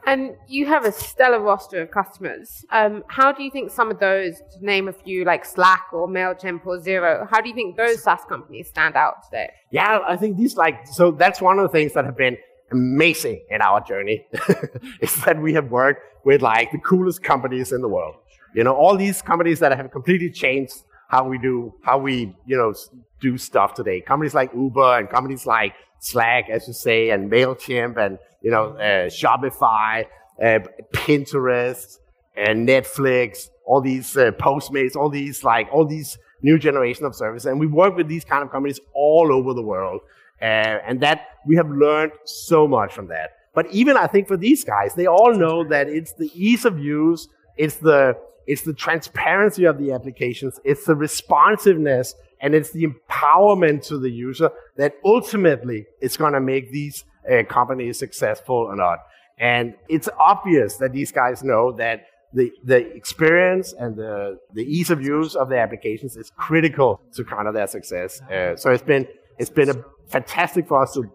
And 0.06 0.34
you 0.49 0.66
have 0.66 0.84
a 0.84 0.92
stellar 0.92 1.40
roster 1.40 1.82
of 1.82 1.90
customers. 1.90 2.64
Um, 2.70 3.04
how 3.08 3.32
do 3.32 3.42
you 3.42 3.50
think 3.50 3.70
some 3.70 3.90
of 3.90 4.00
those, 4.00 4.40
to 4.52 4.64
name 4.64 4.88
a 4.88 4.94
few, 4.94 5.25
like 5.25 5.44
Slack 5.44 5.88
or 5.92 6.08
Mailchimp 6.08 6.64
or 6.64 6.78
Xero, 6.78 7.28
how 7.30 7.42
do 7.42 7.50
you 7.50 7.54
think 7.54 7.76
those 7.76 8.02
SaaS 8.02 8.20
companies 8.26 8.68
stand 8.68 8.96
out 8.96 9.25
today? 9.25 9.50
Yeah, 9.70 10.00
I 10.08 10.16
think 10.16 10.38
these 10.38 10.56
like 10.56 10.87
so 10.87 11.10
that's 11.10 11.40
one 11.40 11.58
of 11.58 11.62
the 11.62 11.68
things 11.68 11.92
that 11.92 12.04
have 12.04 12.16
been 12.16 12.38
amazing 12.72 13.42
in 13.50 13.60
our 13.62 13.80
journey 13.80 14.26
is 15.00 15.14
that 15.24 15.40
we 15.40 15.52
have 15.54 15.70
worked 15.70 16.02
with 16.24 16.42
like 16.42 16.72
the 16.72 16.78
coolest 16.78 17.22
companies 17.22 17.72
in 17.72 17.80
the 17.80 17.88
world. 17.88 18.16
You 18.54 18.64
know, 18.64 18.74
all 18.74 18.96
these 18.96 19.22
companies 19.22 19.60
that 19.60 19.76
have 19.76 19.90
completely 19.90 20.30
changed 20.30 20.74
how 21.08 21.24
we 21.24 21.38
do, 21.38 21.74
how 21.82 21.98
we, 21.98 22.34
you 22.46 22.56
know, 22.56 22.72
do 23.20 23.36
stuff 23.36 23.74
today. 23.74 24.00
Companies 24.00 24.32
like 24.32 24.52
Uber 24.54 24.98
and 24.98 25.08
companies 25.10 25.44
like 25.44 25.74
Slack, 25.98 26.48
as 26.48 26.68
you 26.68 26.72
say, 26.72 27.10
and 27.10 27.30
MailChimp 27.30 27.96
and, 27.96 28.18
you 28.42 28.50
know, 28.50 28.76
uh, 28.76 29.08
Shopify, 29.08 30.06
uh, 30.40 30.60
Pinterest 30.92 31.98
and 32.36 32.66
Netflix, 32.68 33.48
all 33.66 33.80
these 33.80 34.16
uh, 34.16 34.30
Postmates, 34.32 34.94
all 34.94 35.10
these 35.10 35.42
like, 35.42 35.68
all 35.72 35.84
these 35.84 36.16
new 36.42 36.58
generation 36.58 37.04
of 37.04 37.14
services. 37.14 37.46
And 37.46 37.58
we 37.58 37.66
work 37.66 37.96
with 37.96 38.08
these 38.08 38.24
kind 38.24 38.44
of 38.44 38.50
companies 38.50 38.80
all 38.94 39.32
over 39.32 39.52
the 39.52 39.62
world. 39.62 40.00
Uh, 40.40 40.78
and 40.87 41.00
that 41.00 41.26
we 41.47 41.56
have 41.56 41.68
learned 41.68 42.12
so 42.25 42.66
much 42.66 42.92
from 42.92 43.09
that. 43.09 43.30
But 43.54 43.66
even 43.73 43.97
I 43.97 44.06
think 44.06 44.28
for 44.28 44.37
these 44.37 44.64
guys, 44.64 44.94
they 44.94 45.06
all 45.06 45.35
know 45.35 45.64
that 45.64 45.88
it's 45.88 46.12
the 46.14 46.30
ease 46.35 46.64
of 46.64 46.78
use, 46.78 47.28
it's 47.56 47.76
the 47.76 48.16
it's 48.47 48.62
the 48.62 48.73
transparency 48.73 49.64
of 49.64 49.78
the 49.78 49.92
applications, 49.92 50.59
it's 50.64 50.85
the 50.85 50.97
responsiveness, 50.97 52.14
and 52.40 52.54
it's 52.54 52.70
the 52.70 52.87
empowerment 52.87 53.87
to 53.88 53.99
the 53.99 54.11
user 54.11 54.50
that 54.76 54.94
ultimately 55.04 55.87
is 56.00 56.16
going 56.16 56.32
to 56.32 56.40
make 56.40 56.73
these 56.73 57.04
uh, 57.30 57.42
companies 57.44 57.99
successful 57.99 58.56
or 58.56 58.75
not. 58.75 58.99
And 59.38 59.75
it's 59.88 60.09
obvious 60.18 60.76
that 60.78 60.92
these 60.92 61.12
guys 61.12 61.42
know 61.44 61.73
that 61.73 62.06
the, 62.32 62.50
the 62.64 62.78
experience 62.94 63.73
and 63.73 63.97
the, 63.97 64.38
the 64.54 64.62
ease 64.62 64.90
of 64.90 65.02
use 65.02 65.35
of 65.35 65.49
the 65.49 65.59
applications 65.59 66.16
is 66.16 66.30
critical 66.37 67.00
to 67.14 67.25
kind 67.25 67.49
of 67.49 67.54
their 67.54 67.66
success. 67.66 68.20
Uh, 68.23 68.56
so 68.56 68.70
it's 68.70 68.82
been, 68.82 69.06
it's 69.38 69.50
been 69.50 69.70
a 69.70 69.85
fantastic 70.11 70.67
for 70.67 70.83
us 70.83 70.95
to 70.95 71.11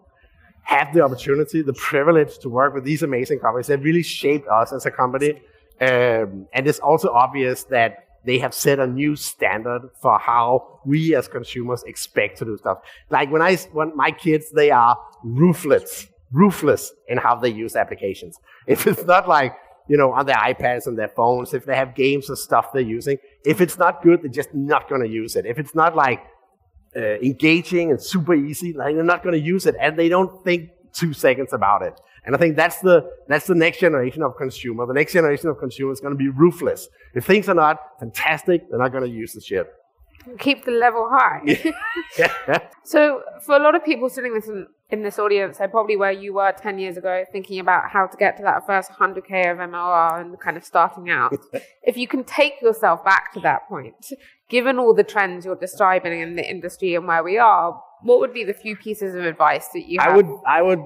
have 0.62 0.92
the 0.92 1.00
opportunity, 1.00 1.62
the 1.62 1.72
privilege 1.74 2.38
to 2.38 2.48
work 2.48 2.74
with 2.74 2.84
these 2.84 3.02
amazing 3.02 3.38
companies 3.38 3.68
that 3.68 3.78
really 3.82 4.02
shaped 4.02 4.48
us 4.48 4.72
as 4.72 4.84
a 4.84 4.90
company. 4.90 5.40
Um, 5.80 6.48
and 6.52 6.66
it's 6.66 6.80
also 6.80 7.12
obvious 7.12 7.64
that 7.64 8.06
they 8.24 8.38
have 8.40 8.52
set 8.52 8.80
a 8.80 8.86
new 8.86 9.14
standard 9.14 9.88
for 10.02 10.18
how 10.18 10.80
we 10.84 11.14
as 11.14 11.28
consumers 11.28 11.84
expect 11.84 12.38
to 12.38 12.44
do 12.44 12.56
stuff. 12.56 12.78
Like 13.10 13.30
when 13.30 13.42
I, 13.42 13.56
when 13.72 13.96
my 13.96 14.10
kids, 14.10 14.50
they 14.50 14.72
are 14.72 14.98
ruthless, 15.22 16.08
ruthless 16.32 16.92
in 17.06 17.18
how 17.18 17.36
they 17.36 17.50
use 17.50 17.76
applications. 17.76 18.36
If 18.66 18.88
it's 18.88 19.04
not 19.04 19.28
like, 19.28 19.54
you 19.88 19.96
know, 19.96 20.12
on 20.12 20.26
their 20.26 20.34
iPads 20.36 20.88
and 20.88 20.98
their 20.98 21.10
phones, 21.10 21.54
if 21.54 21.64
they 21.64 21.76
have 21.76 21.94
games 21.94 22.28
or 22.28 22.34
stuff 22.34 22.72
they're 22.72 22.82
using, 22.82 23.18
if 23.44 23.60
it's 23.60 23.78
not 23.78 24.02
good, 24.02 24.22
they're 24.22 24.28
just 24.42 24.52
not 24.52 24.88
going 24.88 25.02
to 25.02 25.08
use 25.08 25.36
it. 25.36 25.46
If 25.46 25.60
it's 25.60 25.76
not 25.76 25.94
like 25.94 26.20
uh, 26.96 27.18
engaging 27.20 27.90
and 27.90 28.00
super 28.02 28.34
easy, 28.34 28.72
like 28.72 28.94
they're 28.94 29.04
not 29.04 29.22
going 29.22 29.34
to 29.34 29.40
use 29.40 29.66
it, 29.66 29.74
and 29.80 29.98
they 29.98 30.08
don't 30.08 30.42
think 30.44 30.70
two 30.92 31.12
seconds 31.12 31.52
about 31.52 31.82
it. 31.82 32.00
And 32.24 32.34
I 32.34 32.38
think 32.38 32.56
that's 32.56 32.80
the 32.80 33.08
that's 33.28 33.46
the 33.46 33.54
next 33.54 33.78
generation 33.78 34.22
of 34.22 34.36
consumer. 34.36 34.86
The 34.86 34.94
next 34.94 35.12
generation 35.12 35.48
of 35.48 35.58
consumer 35.58 35.92
is 35.92 36.00
going 36.00 36.12
to 36.12 36.18
be 36.18 36.28
ruthless. 36.28 36.88
If 37.14 37.24
things 37.24 37.48
are 37.48 37.54
not 37.54 37.78
fantastic, 38.00 38.68
they're 38.68 38.78
not 38.78 38.92
going 38.92 39.04
to 39.04 39.10
use 39.10 39.32
the 39.32 39.40
shit. 39.40 39.66
Keep 40.38 40.64
the 40.64 40.72
level 40.72 41.08
high. 41.10 41.40
yeah. 42.18 42.58
So, 42.84 43.22
for 43.42 43.56
a 43.56 43.60
lot 43.60 43.74
of 43.74 43.84
people 43.84 44.08
sitting 44.08 44.34
this 44.34 44.48
in, 44.48 44.66
in 44.90 45.02
this 45.02 45.18
audience, 45.18 45.58
they're 45.58 45.68
probably 45.68 45.96
where 45.96 46.12
you 46.12 46.34
were 46.34 46.52
10 46.52 46.78
years 46.78 46.96
ago, 46.96 47.24
thinking 47.30 47.60
about 47.60 47.90
how 47.90 48.06
to 48.06 48.16
get 48.16 48.36
to 48.38 48.42
that 48.42 48.66
first 48.66 48.90
100K 48.92 49.52
of 49.52 49.58
MRR 49.58 50.20
and 50.20 50.40
kind 50.40 50.56
of 50.56 50.64
starting 50.64 51.10
out. 51.10 51.32
if 51.82 51.96
you 51.96 52.08
can 52.08 52.24
take 52.24 52.60
yourself 52.60 53.04
back 53.04 53.32
to 53.34 53.40
that 53.40 53.68
point, 53.68 54.12
given 54.48 54.78
all 54.78 54.94
the 54.94 55.04
trends 55.04 55.44
you're 55.44 55.56
describing 55.56 56.20
in 56.20 56.36
the 56.36 56.48
industry 56.48 56.94
and 56.94 57.06
where 57.06 57.22
we 57.22 57.38
are, 57.38 57.80
what 58.02 58.18
would 58.20 58.32
be 58.32 58.44
the 58.44 58.54
few 58.54 58.76
pieces 58.76 59.14
of 59.14 59.24
advice 59.24 59.68
that 59.74 59.86
you 59.86 60.00
have? 60.00 60.12
I 60.12 60.16
would, 60.16 60.40
I 60.46 60.62
would 60.62 60.82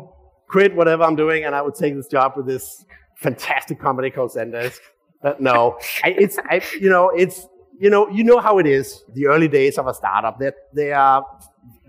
quit 0.49 0.75
whatever 0.75 1.05
I'm 1.05 1.17
doing 1.17 1.45
and 1.45 1.55
I 1.55 1.63
would 1.63 1.75
take 1.75 1.95
this 1.95 2.09
job 2.09 2.33
with 2.37 2.47
this 2.47 2.85
fantastic 3.17 3.81
company 3.81 4.11
called 4.11 4.33
Zendesk. 4.33 4.81
But 5.23 5.41
no, 5.41 5.79
I, 6.03 6.11
it's, 6.19 6.39
I, 6.39 6.63
you 6.81 6.89
know, 6.89 7.11
it's, 7.11 7.47
you 7.81 7.89
know, 7.89 8.09
you 8.11 8.23
know 8.25 8.41
how 8.41 8.59
it 8.59 8.67
is. 8.67 9.03
The 9.15 9.27
early 9.27 9.49
days 9.49 9.79
of 9.79 9.87
a 9.87 9.95
startup, 9.95 10.39
they 10.39 10.53
they 10.75 10.93
are 10.93 11.25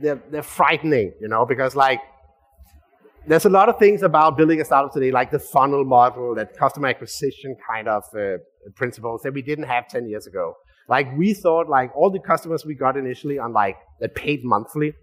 they're, 0.02 0.22
they're 0.32 0.50
frightening, 0.60 1.12
you 1.20 1.28
know, 1.28 1.46
because 1.46 1.76
like 1.76 2.00
there's 3.28 3.44
a 3.44 3.50
lot 3.50 3.68
of 3.68 3.78
things 3.78 4.02
about 4.02 4.38
building 4.38 4.62
a 4.62 4.66
startup 4.66 4.94
today, 4.94 5.12
like 5.12 5.32
the 5.32 5.40
funnel 5.40 5.84
model, 5.84 6.34
that 6.36 6.58
customer 6.58 6.88
acquisition 6.88 7.58
kind 7.70 7.90
of 7.90 8.04
uh, 8.16 8.38
principles 8.74 9.22
that 9.24 9.34
we 9.34 9.42
didn't 9.42 9.66
have 9.66 9.88
10 9.90 10.08
years 10.08 10.28
ago. 10.28 10.56
Like 10.88 11.16
we 11.18 11.34
thought, 11.34 11.68
like 11.68 11.96
all 11.96 12.10
the 12.10 12.20
customers 12.20 12.66
we 12.66 12.74
got 12.74 12.96
initially 12.96 13.38
on 13.38 13.52
like 13.52 13.78
that 14.00 14.16
paid 14.16 14.46
monthly, 14.46 14.94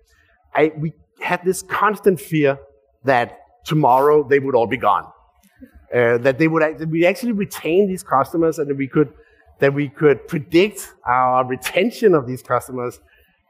I, 0.54 0.72
we 0.76 0.94
had 1.20 1.44
this 1.44 1.60
constant 1.60 2.18
fear 2.18 2.58
that 3.04 3.38
tomorrow 3.64 4.26
they 4.26 4.38
would 4.38 4.54
all 4.54 4.66
be 4.66 4.78
gone. 4.78 5.04
Uh, 5.94 6.18
that 6.18 6.38
they 6.38 6.48
would 6.48 6.62
that 6.62 6.88
we 6.88 7.06
actually 7.06 7.32
retain 7.32 7.88
these 7.88 8.02
customers 8.02 8.58
and 8.58 8.68
that 8.68 8.76
we 8.76 8.88
could 8.88 9.12
that 9.60 9.74
we 9.74 9.88
could 9.88 10.26
predict 10.28 10.92
our 11.06 11.44
retention 11.44 12.14
of 12.14 12.26
these 12.26 12.42
customers 12.42 13.00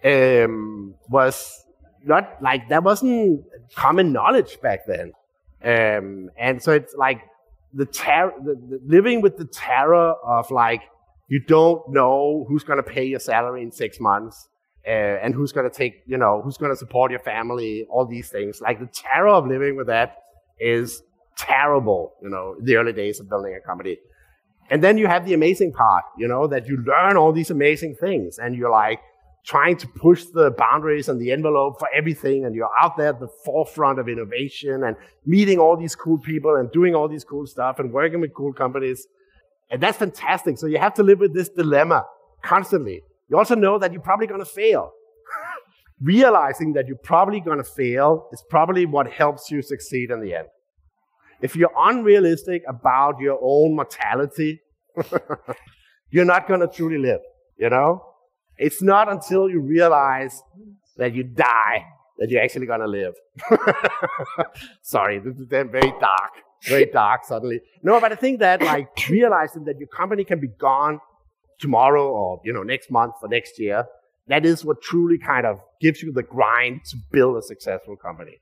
um, 0.04 0.94
was 1.08 1.64
not 2.04 2.40
like 2.40 2.68
that 2.68 2.82
wasn't 2.82 3.44
common 3.74 4.12
knowledge 4.12 4.60
back 4.60 4.86
then. 4.86 5.12
Um, 5.62 6.30
and 6.38 6.62
so 6.62 6.72
it's 6.72 6.94
like 6.94 7.20
the, 7.74 7.86
ter- 7.86 8.32
the, 8.42 8.54
the 8.54 8.80
living 8.86 9.20
with 9.20 9.36
the 9.36 9.44
terror 9.44 10.14
of 10.24 10.50
like 10.50 10.82
you 11.28 11.40
don't 11.40 11.82
know 11.90 12.46
who's 12.48 12.64
going 12.64 12.78
to 12.78 12.82
pay 12.82 13.04
your 13.04 13.20
salary 13.20 13.62
in 13.62 13.70
six 13.70 14.00
months 14.00 14.48
uh, 14.86 14.90
and 14.90 15.34
who's 15.34 15.52
going 15.52 15.68
to 15.68 15.76
take 15.76 16.02
you 16.06 16.16
know 16.16 16.40
who's 16.42 16.56
going 16.56 16.72
to 16.72 16.76
support 16.76 17.10
your 17.10 17.20
family 17.20 17.86
all 17.90 18.06
these 18.06 18.30
things 18.30 18.60
like 18.60 18.80
the 18.80 18.86
terror 18.86 19.28
of 19.28 19.46
living 19.46 19.76
with 19.76 19.88
that 19.88 20.16
is 20.58 21.02
terrible 21.36 22.14
you 22.22 22.28
know 22.30 22.54
the 22.62 22.76
early 22.76 22.92
days 22.92 23.20
of 23.20 23.28
building 23.28 23.54
a 23.54 23.60
company 23.66 23.98
and 24.70 24.82
then 24.82 24.98
you 24.98 25.06
have 25.06 25.24
the 25.24 25.34
amazing 25.34 25.72
part, 25.72 26.04
you 26.18 26.28
know, 26.28 26.46
that 26.46 26.66
you 26.66 26.76
learn 26.86 27.16
all 27.16 27.32
these 27.32 27.50
amazing 27.50 27.94
things 27.94 28.38
and 28.38 28.54
you're 28.54 28.70
like 28.70 29.00
trying 29.44 29.76
to 29.78 29.88
push 29.88 30.24
the 30.26 30.50
boundaries 30.50 31.08
and 31.08 31.18
the 31.18 31.32
envelope 31.32 31.78
for 31.78 31.88
everything. 31.94 32.44
And 32.44 32.54
you're 32.54 32.70
out 32.78 32.96
there 32.98 33.08
at 33.08 33.20
the 33.20 33.28
forefront 33.44 33.98
of 33.98 34.08
innovation 34.08 34.84
and 34.84 34.96
meeting 35.24 35.58
all 35.58 35.76
these 35.76 35.94
cool 35.96 36.18
people 36.18 36.56
and 36.56 36.70
doing 36.70 36.94
all 36.94 37.08
these 37.08 37.24
cool 37.24 37.46
stuff 37.46 37.78
and 37.78 37.92
working 37.92 38.20
with 38.20 38.34
cool 38.34 38.52
companies. 38.52 39.06
And 39.70 39.82
that's 39.82 39.96
fantastic. 39.96 40.58
So 40.58 40.66
you 40.66 40.78
have 40.78 40.94
to 40.94 41.02
live 41.02 41.18
with 41.18 41.34
this 41.34 41.48
dilemma 41.48 42.04
constantly. 42.42 43.02
You 43.30 43.38
also 43.38 43.54
know 43.54 43.78
that 43.78 43.92
you're 43.92 44.02
probably 44.02 44.26
going 44.26 44.40
to 44.40 44.46
fail. 44.46 44.92
Realizing 46.00 46.74
that 46.74 46.86
you're 46.86 46.96
probably 46.96 47.40
going 47.40 47.58
to 47.58 47.64
fail 47.64 48.28
is 48.32 48.42
probably 48.50 48.84
what 48.84 49.10
helps 49.10 49.50
you 49.50 49.62
succeed 49.62 50.10
in 50.10 50.20
the 50.20 50.34
end 50.34 50.48
if 51.40 51.56
you're 51.56 51.72
unrealistic 51.76 52.62
about 52.68 53.20
your 53.20 53.38
own 53.42 53.76
mortality, 53.76 54.60
you're 56.10 56.24
not 56.24 56.48
going 56.48 56.60
to 56.60 56.68
truly 56.68 56.98
live, 56.98 57.20
you 57.56 57.70
know? 57.70 58.04
It's 58.56 58.82
not 58.82 59.10
until 59.10 59.48
you 59.48 59.60
realize 59.60 60.42
that 60.96 61.14
you 61.14 61.22
die 61.22 61.84
that 62.18 62.30
you're 62.30 62.42
actually 62.42 62.66
going 62.66 62.80
to 62.80 62.86
live. 62.86 63.14
Sorry, 64.82 65.20
this 65.20 65.36
is 65.36 65.48
then 65.48 65.70
very 65.70 65.92
dark, 66.00 66.32
very 66.64 66.86
dark 66.92 67.24
suddenly. 67.24 67.60
No, 67.82 68.00
but 68.00 68.12
I 68.12 68.16
think 68.16 68.40
that 68.40 68.60
like 68.62 68.88
realizing 69.08 69.64
that 69.64 69.78
your 69.78 69.88
company 69.88 70.24
can 70.24 70.40
be 70.40 70.48
gone 70.48 71.00
tomorrow 71.58 72.08
or, 72.08 72.40
you 72.44 72.52
know, 72.52 72.62
next 72.62 72.90
month 72.90 73.14
or 73.22 73.28
next 73.28 73.58
year, 73.58 73.84
that 74.26 74.44
is 74.44 74.64
what 74.64 74.82
truly 74.82 75.18
kind 75.18 75.46
of 75.46 75.60
gives 75.80 76.02
you 76.02 76.12
the 76.12 76.22
grind 76.22 76.80
to 76.86 76.96
build 77.12 77.36
a 77.36 77.42
successful 77.42 77.96
company. 77.96 78.38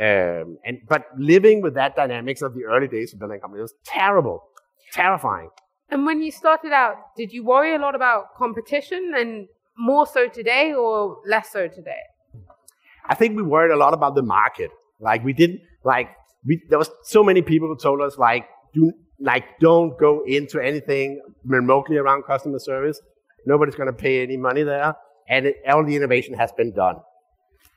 Um, 0.00 0.58
and 0.64 0.80
but 0.88 1.06
living 1.16 1.62
with 1.62 1.74
that 1.74 1.94
dynamics 1.94 2.42
of 2.42 2.54
the 2.54 2.64
early 2.64 2.88
days 2.88 3.12
of 3.12 3.20
building 3.20 3.38
a 3.38 3.40
company 3.40 3.62
was 3.62 3.74
terrible, 3.84 4.42
terrifying. 4.92 5.50
And 5.88 6.04
when 6.04 6.20
you 6.20 6.32
started 6.32 6.72
out, 6.72 6.96
did 7.16 7.32
you 7.32 7.44
worry 7.44 7.76
a 7.76 7.78
lot 7.78 7.94
about 7.94 8.34
competition, 8.36 9.12
and 9.16 9.46
more 9.78 10.04
so 10.06 10.26
today 10.26 10.72
or 10.72 11.18
less 11.26 11.52
so 11.52 11.68
today? 11.68 12.02
I 13.08 13.14
think 13.14 13.36
we 13.36 13.42
worried 13.42 13.72
a 13.72 13.76
lot 13.76 13.94
about 13.94 14.16
the 14.16 14.22
market. 14.22 14.70
Like 14.98 15.22
we 15.22 15.32
didn't 15.32 15.60
like 15.84 16.08
we 16.44 16.60
there 16.68 16.78
was 16.78 16.90
so 17.04 17.22
many 17.22 17.42
people 17.42 17.68
who 17.68 17.76
told 17.76 18.00
us 18.00 18.18
like 18.18 18.48
do 18.72 18.92
like 19.20 19.44
don't 19.60 19.96
go 19.98 20.24
into 20.26 20.58
anything 20.58 21.20
remotely 21.44 21.98
around 21.98 22.24
customer 22.24 22.58
service. 22.58 23.00
Nobody's 23.46 23.76
going 23.76 23.86
to 23.86 23.92
pay 23.92 24.24
any 24.24 24.36
money 24.36 24.64
there, 24.64 24.96
and 25.28 25.46
it, 25.46 25.56
all 25.68 25.84
the 25.84 25.94
innovation 25.94 26.34
has 26.34 26.50
been 26.50 26.72
done 26.72 26.96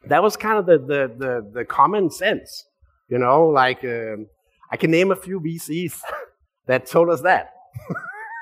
that 0.06 0.24
was 0.24 0.38
kind 0.38 0.58
of 0.58 0.66
the, 0.66 0.78
the, 0.78 1.12
the, 1.18 1.52
the 1.54 1.66
common 1.66 2.10
sense, 2.10 2.66
you 3.10 3.18
know, 3.18 3.48
like 3.48 3.84
um, 3.84 4.28
I 4.72 4.78
can 4.78 4.92
name 4.92 5.12
a 5.12 5.16
few 5.16 5.40
VCs 5.40 6.02
that 6.68 6.86
told 6.86 7.10
us 7.10 7.22
that. 7.22 7.54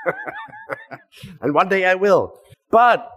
and 1.42 1.54
one 1.54 1.70
day 1.70 1.86
I 1.86 1.96
will. 1.96 2.40
But 2.72 3.12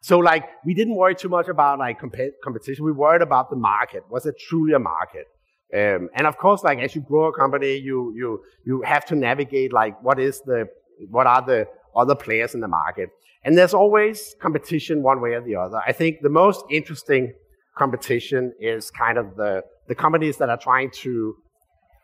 so 0.00 0.18
like 0.18 0.44
we 0.64 0.74
didn't 0.74 0.96
worry 0.96 1.14
too 1.14 1.28
much 1.28 1.48
about 1.48 1.78
like 1.78 2.00
comp- 2.00 2.40
competition. 2.42 2.84
We 2.84 2.92
worried 2.92 3.22
about 3.22 3.50
the 3.50 3.56
market. 3.56 4.04
Was 4.10 4.26
it 4.26 4.34
truly 4.38 4.72
a 4.72 4.78
market? 4.78 5.26
Um, 5.74 6.10
and 6.14 6.26
of 6.26 6.36
course, 6.36 6.62
like 6.62 6.78
as 6.80 6.94
you 6.94 7.00
grow 7.00 7.26
a 7.28 7.32
company, 7.32 7.76
you 7.76 8.12
you 8.14 8.42
you 8.64 8.82
have 8.82 9.04
to 9.06 9.14
navigate 9.14 9.72
like 9.72 10.00
what 10.02 10.18
is 10.18 10.40
the 10.42 10.68
what 11.08 11.26
are 11.26 11.42
the 11.42 11.66
other 11.96 12.14
players 12.14 12.54
in 12.54 12.60
the 12.60 12.68
market. 12.68 13.10
And 13.44 13.56
there's 13.56 13.74
always 13.74 14.34
competition 14.40 15.02
one 15.02 15.20
way 15.20 15.32
or 15.34 15.40
the 15.40 15.56
other. 15.56 15.80
I 15.86 15.92
think 15.92 16.20
the 16.20 16.28
most 16.28 16.64
interesting 16.70 17.32
competition 17.76 18.52
is 18.60 18.90
kind 18.90 19.18
of 19.18 19.36
the, 19.36 19.62
the 19.88 19.94
companies 19.94 20.36
that 20.38 20.48
are 20.48 20.58
trying 20.58 20.90
to 21.02 21.36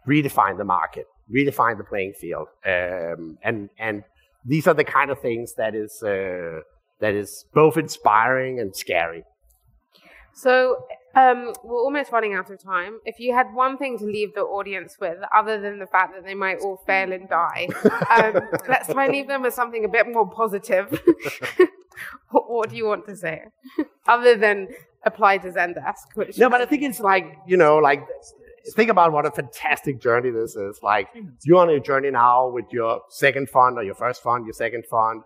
redefine 0.06 0.56
the 0.56 0.64
market, 0.64 1.06
redefine 1.34 1.78
the 1.78 1.84
playing 1.84 2.14
field. 2.14 2.48
Um, 2.64 3.38
and, 3.42 3.70
and 3.78 4.04
these 4.44 4.66
are 4.66 4.74
the 4.74 4.84
kind 4.84 5.10
of 5.10 5.20
things 5.20 5.54
that 5.56 5.74
is, 5.74 6.02
uh, 6.02 6.60
that 7.00 7.14
is 7.14 7.44
both 7.52 7.76
inspiring 7.76 8.60
and 8.60 8.74
scary. 8.74 9.24
So 10.32 10.86
um, 11.14 11.52
we're 11.64 11.82
almost 11.82 12.12
running 12.12 12.34
out 12.34 12.50
of 12.50 12.62
time. 12.62 13.00
If 13.04 13.18
you 13.18 13.34
had 13.34 13.52
one 13.52 13.76
thing 13.76 13.98
to 13.98 14.04
leave 14.04 14.34
the 14.34 14.42
audience 14.42 14.96
with, 15.00 15.18
other 15.34 15.60
than 15.60 15.78
the 15.78 15.86
fact 15.86 16.14
that 16.14 16.24
they 16.24 16.34
might 16.34 16.58
all 16.60 16.80
fail 16.86 17.12
and 17.12 17.28
die, 17.28 17.68
um, 18.16 18.40
let's 18.68 18.92
try 18.92 19.04
and 19.04 19.12
leave 19.12 19.26
them 19.26 19.42
with 19.42 19.54
something 19.54 19.84
a 19.84 19.88
bit 19.88 20.06
more 20.06 20.30
positive. 20.30 21.02
what 22.30 22.70
do 22.70 22.76
you 22.76 22.86
want 22.86 23.06
to 23.06 23.16
say? 23.16 23.42
other 24.06 24.36
than 24.36 24.68
apply 25.12 25.38
to 25.38 25.50
Zendesk. 25.50 26.04
Which 26.14 26.38
no, 26.38 26.48
but 26.48 26.60
I 26.60 26.66
think 26.66 26.82
it's 26.82 27.00
like 27.00 27.26
you 27.46 27.56
know, 27.56 27.76
like 27.78 28.06
think 28.76 28.90
about 28.90 29.12
what 29.12 29.26
a 29.26 29.30
fantastic 29.30 30.00
journey 30.00 30.30
this 30.30 30.54
is. 30.56 30.80
Like 30.82 31.08
you're 31.44 31.58
on 31.58 31.70
a 31.70 31.80
journey 31.80 32.10
now 32.10 32.48
with 32.48 32.66
your 32.70 33.02
second 33.08 33.48
fund 33.50 33.78
or 33.78 33.82
your 33.82 33.94
first 33.94 34.22
fund, 34.22 34.46
your 34.46 34.52
second 34.54 34.84
fund. 34.86 35.22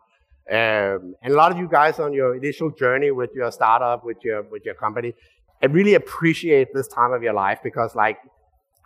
Um, 0.50 1.14
and 1.22 1.32
a 1.32 1.36
lot 1.36 1.52
of 1.52 1.58
you 1.58 1.68
guys 1.68 2.00
on 2.00 2.12
your 2.12 2.34
initial 2.34 2.70
journey 2.70 3.10
with 3.10 3.30
your 3.34 3.50
startup, 3.52 4.04
with 4.04 4.18
your 4.24 4.42
with 4.42 4.64
your 4.64 4.74
company, 4.74 5.14
I 5.62 5.66
really 5.66 5.94
appreciate 5.94 6.68
this 6.74 6.88
time 6.88 7.12
of 7.12 7.22
your 7.22 7.34
life 7.34 7.60
because 7.62 7.94
like 7.94 8.18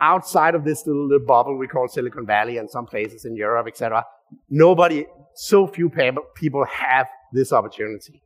outside 0.01 0.55
of 0.55 0.65
this 0.65 0.87
little, 0.87 1.07
little 1.09 1.27
bubble 1.27 1.57
we 1.57 1.67
call 1.67 1.89
Silicon 1.89 2.27
Valley 2.27 2.59
and 2.59 2.71
some 2.71 2.87
places 2.87 3.25
in 3.25 3.35
Europe, 3.35 3.67
etc., 3.67 4.05
nobody, 4.51 5.07
so 5.35 5.67
few 5.67 5.91
people 6.35 6.65
have 6.67 7.07
this 7.33 7.53
opportunity. 7.53 8.21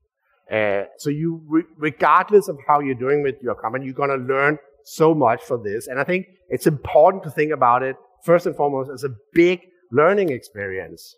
Uh, 0.51 0.85
so 0.99 1.11
you, 1.11 1.41
re- 1.47 1.65
regardless 1.77 2.49
of 2.49 2.59
how 2.67 2.81
you're 2.81 2.95
doing 2.95 3.23
with 3.23 3.37
your 3.43 3.55
company, 3.55 3.85
you're 3.85 3.95
going 3.95 4.11
to 4.11 4.17
learn 4.17 4.59
so 4.85 5.15
much 5.15 5.43
for 5.43 5.59
this. 5.59 5.87
And 5.87 6.01
I 6.01 6.05
think 6.05 6.27
it's 6.49 6.67
important 6.67 7.23
to 7.25 7.31
think 7.31 7.53
about 7.53 7.83
it 7.83 7.97
first 8.25 8.47
and 8.47 8.57
foremost 8.57 8.91
as 8.91 9.05
a 9.05 9.11
big 9.33 9.61
learning 9.93 10.31
experience. 10.31 11.17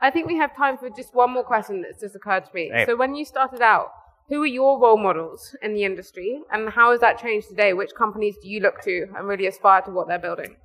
I 0.00 0.10
think 0.10 0.28
we 0.28 0.36
have 0.36 0.56
time 0.56 0.78
for 0.78 0.88
just 0.90 1.14
one 1.14 1.32
more 1.32 1.42
question 1.42 1.82
that's 1.82 2.00
just 2.00 2.14
occurred 2.14 2.44
to 2.44 2.50
me. 2.54 2.70
Hey. 2.72 2.86
So 2.86 2.96
when 2.96 3.14
you 3.14 3.24
started 3.24 3.60
out, 3.60 3.90
who 4.28 4.42
are 4.42 4.46
your 4.46 4.78
role 4.78 4.98
models 4.98 5.56
in 5.62 5.74
the 5.74 5.84
industry 5.84 6.40
and 6.52 6.68
how 6.68 6.92
has 6.92 7.00
that 7.00 7.18
changed 7.18 7.48
today? 7.48 7.72
Which 7.72 7.90
companies 7.96 8.36
do 8.40 8.48
you 8.48 8.60
look 8.60 8.80
to 8.82 9.06
and 9.16 9.26
really 9.26 9.46
aspire 9.46 9.82
to 9.82 9.90
what 9.90 10.06
they're 10.06 10.18
building? 10.18 10.56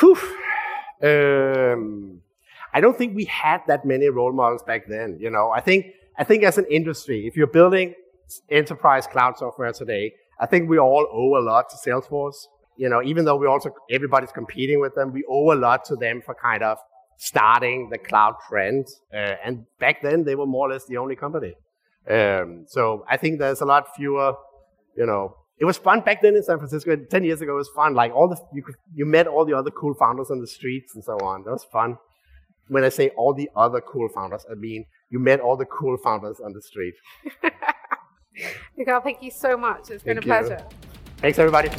Whew. 0.00 0.16
Um, 1.02 2.22
I 2.72 2.80
don't 2.80 2.96
think 2.96 3.14
we 3.14 3.26
had 3.26 3.60
that 3.68 3.84
many 3.84 4.08
role 4.08 4.32
models 4.32 4.62
back 4.62 4.88
then. 4.88 5.18
You 5.20 5.30
know, 5.30 5.50
I 5.50 5.60
think 5.60 5.86
I 6.16 6.24
think 6.24 6.44
as 6.44 6.58
an 6.58 6.66
industry, 6.70 7.26
if 7.26 7.36
you're 7.36 7.46
building 7.46 7.94
enterprise 8.50 9.06
cloud 9.06 9.36
software 9.36 9.72
today, 9.72 10.12
I 10.40 10.46
think 10.46 10.68
we 10.68 10.78
all 10.78 11.06
owe 11.12 11.38
a 11.38 11.42
lot 11.42 11.66
to 11.70 11.76
Salesforce. 11.76 12.46
You 12.76 12.88
know, 12.88 13.02
even 13.02 13.24
though 13.24 13.36
we 13.36 13.46
also 13.46 13.70
everybody's 13.90 14.32
competing 14.32 14.80
with 14.80 14.94
them, 14.94 15.12
we 15.12 15.24
owe 15.28 15.52
a 15.52 15.54
lot 15.54 15.84
to 15.86 15.96
them 15.96 16.22
for 16.24 16.34
kind 16.34 16.62
of 16.62 16.78
starting 17.18 17.88
the 17.90 17.98
cloud 17.98 18.34
trend. 18.48 18.86
Uh, 19.12 19.34
and 19.44 19.64
back 19.78 20.02
then, 20.02 20.24
they 20.24 20.34
were 20.34 20.46
more 20.46 20.68
or 20.68 20.72
less 20.72 20.84
the 20.86 20.96
only 20.96 21.16
company. 21.16 21.54
Um, 22.10 22.64
so 22.66 23.04
I 23.08 23.16
think 23.16 23.38
there's 23.38 23.60
a 23.60 23.64
lot 23.64 23.94
fewer, 23.96 24.34
you 24.96 25.06
know, 25.06 25.36
it 25.58 25.64
was 25.64 25.78
fun 25.78 26.00
back 26.00 26.20
then 26.20 26.34
in 26.34 26.42
San 26.42 26.58
Francisco. 26.58 26.96
Ten 26.96 27.24
years 27.24 27.40
ago, 27.40 27.52
it 27.52 27.58
was 27.58 27.70
fun. 27.74 27.94
Like 27.94 28.12
all 28.12 28.28
the 28.28 28.36
you 28.52 28.62
could, 28.62 28.74
you 28.92 29.06
met 29.06 29.26
all 29.26 29.44
the 29.44 29.54
other 29.54 29.70
cool 29.70 29.94
founders 29.94 30.30
on 30.30 30.40
the 30.40 30.46
streets 30.46 30.94
and 30.94 31.04
so 31.04 31.12
on. 31.18 31.44
That 31.44 31.52
was 31.52 31.64
fun. 31.64 31.96
When 32.68 32.82
I 32.82 32.88
say 32.88 33.10
all 33.10 33.34
the 33.34 33.48
other 33.54 33.80
cool 33.80 34.08
founders, 34.08 34.44
I 34.50 34.54
mean 34.54 34.86
you 35.10 35.18
met 35.18 35.40
all 35.40 35.56
the 35.56 35.66
cool 35.66 35.96
founders 35.96 36.40
on 36.40 36.52
the 36.52 36.62
street. 36.62 36.94
Mikkel, 38.78 39.02
thank 39.02 39.22
you 39.22 39.30
so 39.30 39.56
much. 39.56 39.90
It's 39.90 40.02
been 40.02 40.18
a 40.18 40.22
pleasure. 40.22 40.58
You. 40.60 40.76
Thanks, 41.18 41.38
everybody. 41.38 41.70